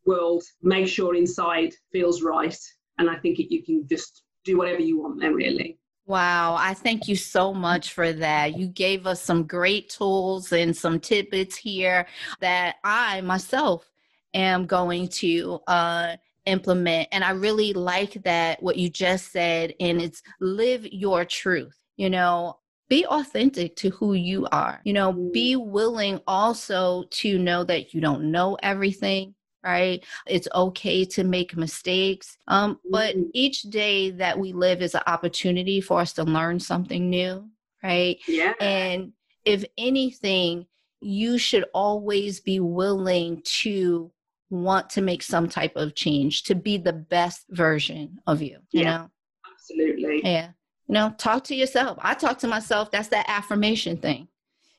[0.05, 0.43] world.
[0.61, 2.57] Make sure inside feels right.
[2.97, 5.77] And i think it, you can just do whatever you want then really
[6.07, 8.57] Wow, I thank you so much for that.
[8.57, 12.05] You gave us some great tools and some tidbits here
[12.41, 13.89] that I myself
[14.35, 17.07] am going to uh, implement.
[17.11, 21.75] And I really like that what you just said, and it's live your truth.
[21.97, 24.81] You know, be authentic to who you are.
[24.83, 25.65] You know, be mm.
[25.65, 29.33] willing also to know that you don't know everything
[29.65, 30.03] right?
[30.27, 32.37] It's okay to make mistakes.
[32.47, 33.29] Um, but mm-hmm.
[33.33, 37.49] each day that we live is an opportunity for us to learn something new,
[37.83, 38.19] right?
[38.27, 38.53] Yeah.
[38.61, 39.13] And
[39.43, 40.67] if anything,
[41.01, 44.11] you should always be willing to
[44.49, 48.81] want to make some type of change to be the best version of you, you
[48.81, 49.09] yeah, know?
[49.51, 50.21] Absolutely.
[50.23, 50.49] Yeah.
[50.87, 51.97] You know, talk to yourself.
[52.01, 52.91] I talk to myself.
[52.91, 54.27] That's that affirmation thing.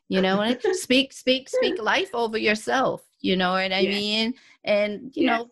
[0.08, 3.02] You know, and speak, speak, speak life over yourself.
[3.20, 4.34] You know what I mean?
[4.64, 5.50] And, you know,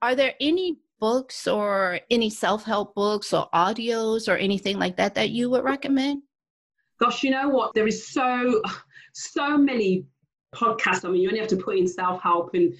[0.00, 5.14] are there any books or any self help books or audios or anything like that
[5.14, 6.22] that you would recommend?
[7.00, 7.74] Gosh, you know what?
[7.74, 8.62] There is so,
[9.12, 10.06] so many
[10.54, 11.04] podcasts.
[11.04, 12.54] I mean, you only have to put in self help.
[12.54, 12.74] And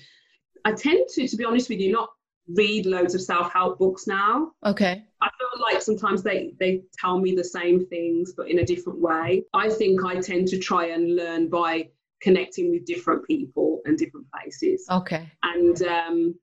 [0.65, 2.11] I tend to, to be honest with you, not
[2.49, 4.53] read loads of self-help books now.
[4.65, 5.05] Okay.
[5.21, 9.01] I feel like sometimes they they tell me the same things but in a different
[9.01, 9.45] way.
[9.55, 11.89] I think I tend to try and learn by
[12.23, 14.87] connecting with different people and different places.
[14.91, 15.29] Okay.
[15.43, 16.35] And um,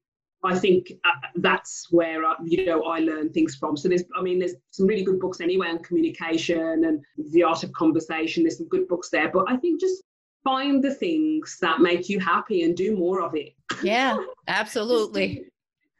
[0.44, 3.76] I think uh, that's where I, you know I learn things from.
[3.76, 7.64] So there's, I mean, there's some really good books anyway on communication and the art
[7.64, 8.44] of conversation.
[8.44, 10.04] There's some good books there, but I think just
[10.44, 13.54] find the things that make you happy and do more of it.
[13.84, 14.18] Yeah,
[14.48, 15.46] absolutely.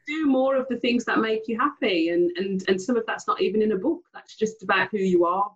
[0.06, 3.26] do more of the things that make you happy, and and and some of that's
[3.26, 4.00] not even in a book.
[4.14, 5.50] That's just about who you are.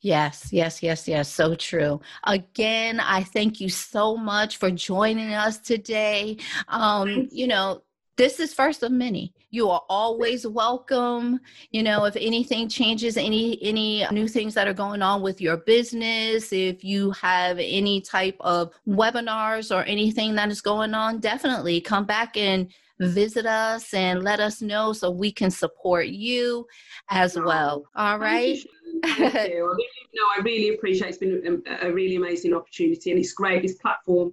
[0.00, 1.32] Yes, yes, yes, yes.
[1.32, 2.00] So true.
[2.24, 6.36] Again, I thank you so much for joining us today.
[6.68, 7.82] Um, you know,
[8.16, 11.40] this is first of many you are always welcome
[11.70, 15.56] you know if anything changes any any new things that are going on with your
[15.56, 21.80] business if you have any type of webinars or anything that is going on definitely
[21.80, 26.64] come back and visit us and let us know so we can support you
[27.10, 28.58] as well all right
[29.06, 29.76] Thank you.
[30.14, 31.10] no, I really appreciate it.
[31.10, 33.62] It's been a, a really amazing opportunity and it's great.
[33.62, 34.32] This platform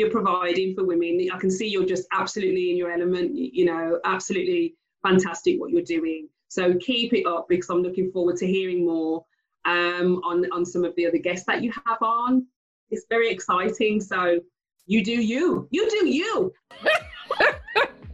[0.00, 1.28] you're providing for women.
[1.32, 5.82] I can see you're just absolutely in your element, you know, absolutely fantastic what you're
[5.82, 6.28] doing.
[6.48, 9.24] So keep it up because I'm looking forward to hearing more
[9.66, 12.46] um, on, on some of the other guests that you have on.
[12.90, 14.00] It's very exciting.
[14.00, 14.40] So
[14.86, 15.68] you do you.
[15.70, 16.52] You do you.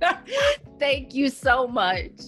[0.79, 2.21] Thank you so much.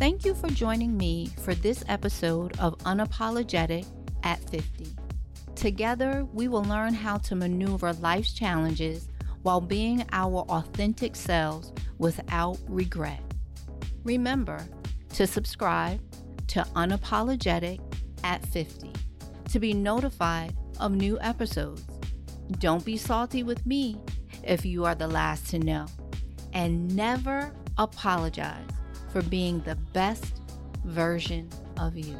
[0.00, 3.84] Thank you for joining me for this episode of Unapologetic
[4.22, 4.96] at 50.
[5.54, 9.08] Together, we will learn how to maneuver life's challenges
[9.42, 13.20] while being our authentic selves without regret.
[14.02, 14.66] Remember
[15.10, 16.00] to subscribe
[16.46, 17.80] to Unapologetic
[18.24, 18.94] at 50
[19.50, 21.84] to be notified of new episodes.
[22.52, 24.00] Don't be salty with me
[24.44, 25.84] if you are the last to know.
[26.54, 28.79] And never apologize
[29.12, 30.40] for being the best
[30.84, 31.48] version
[31.78, 32.16] of you.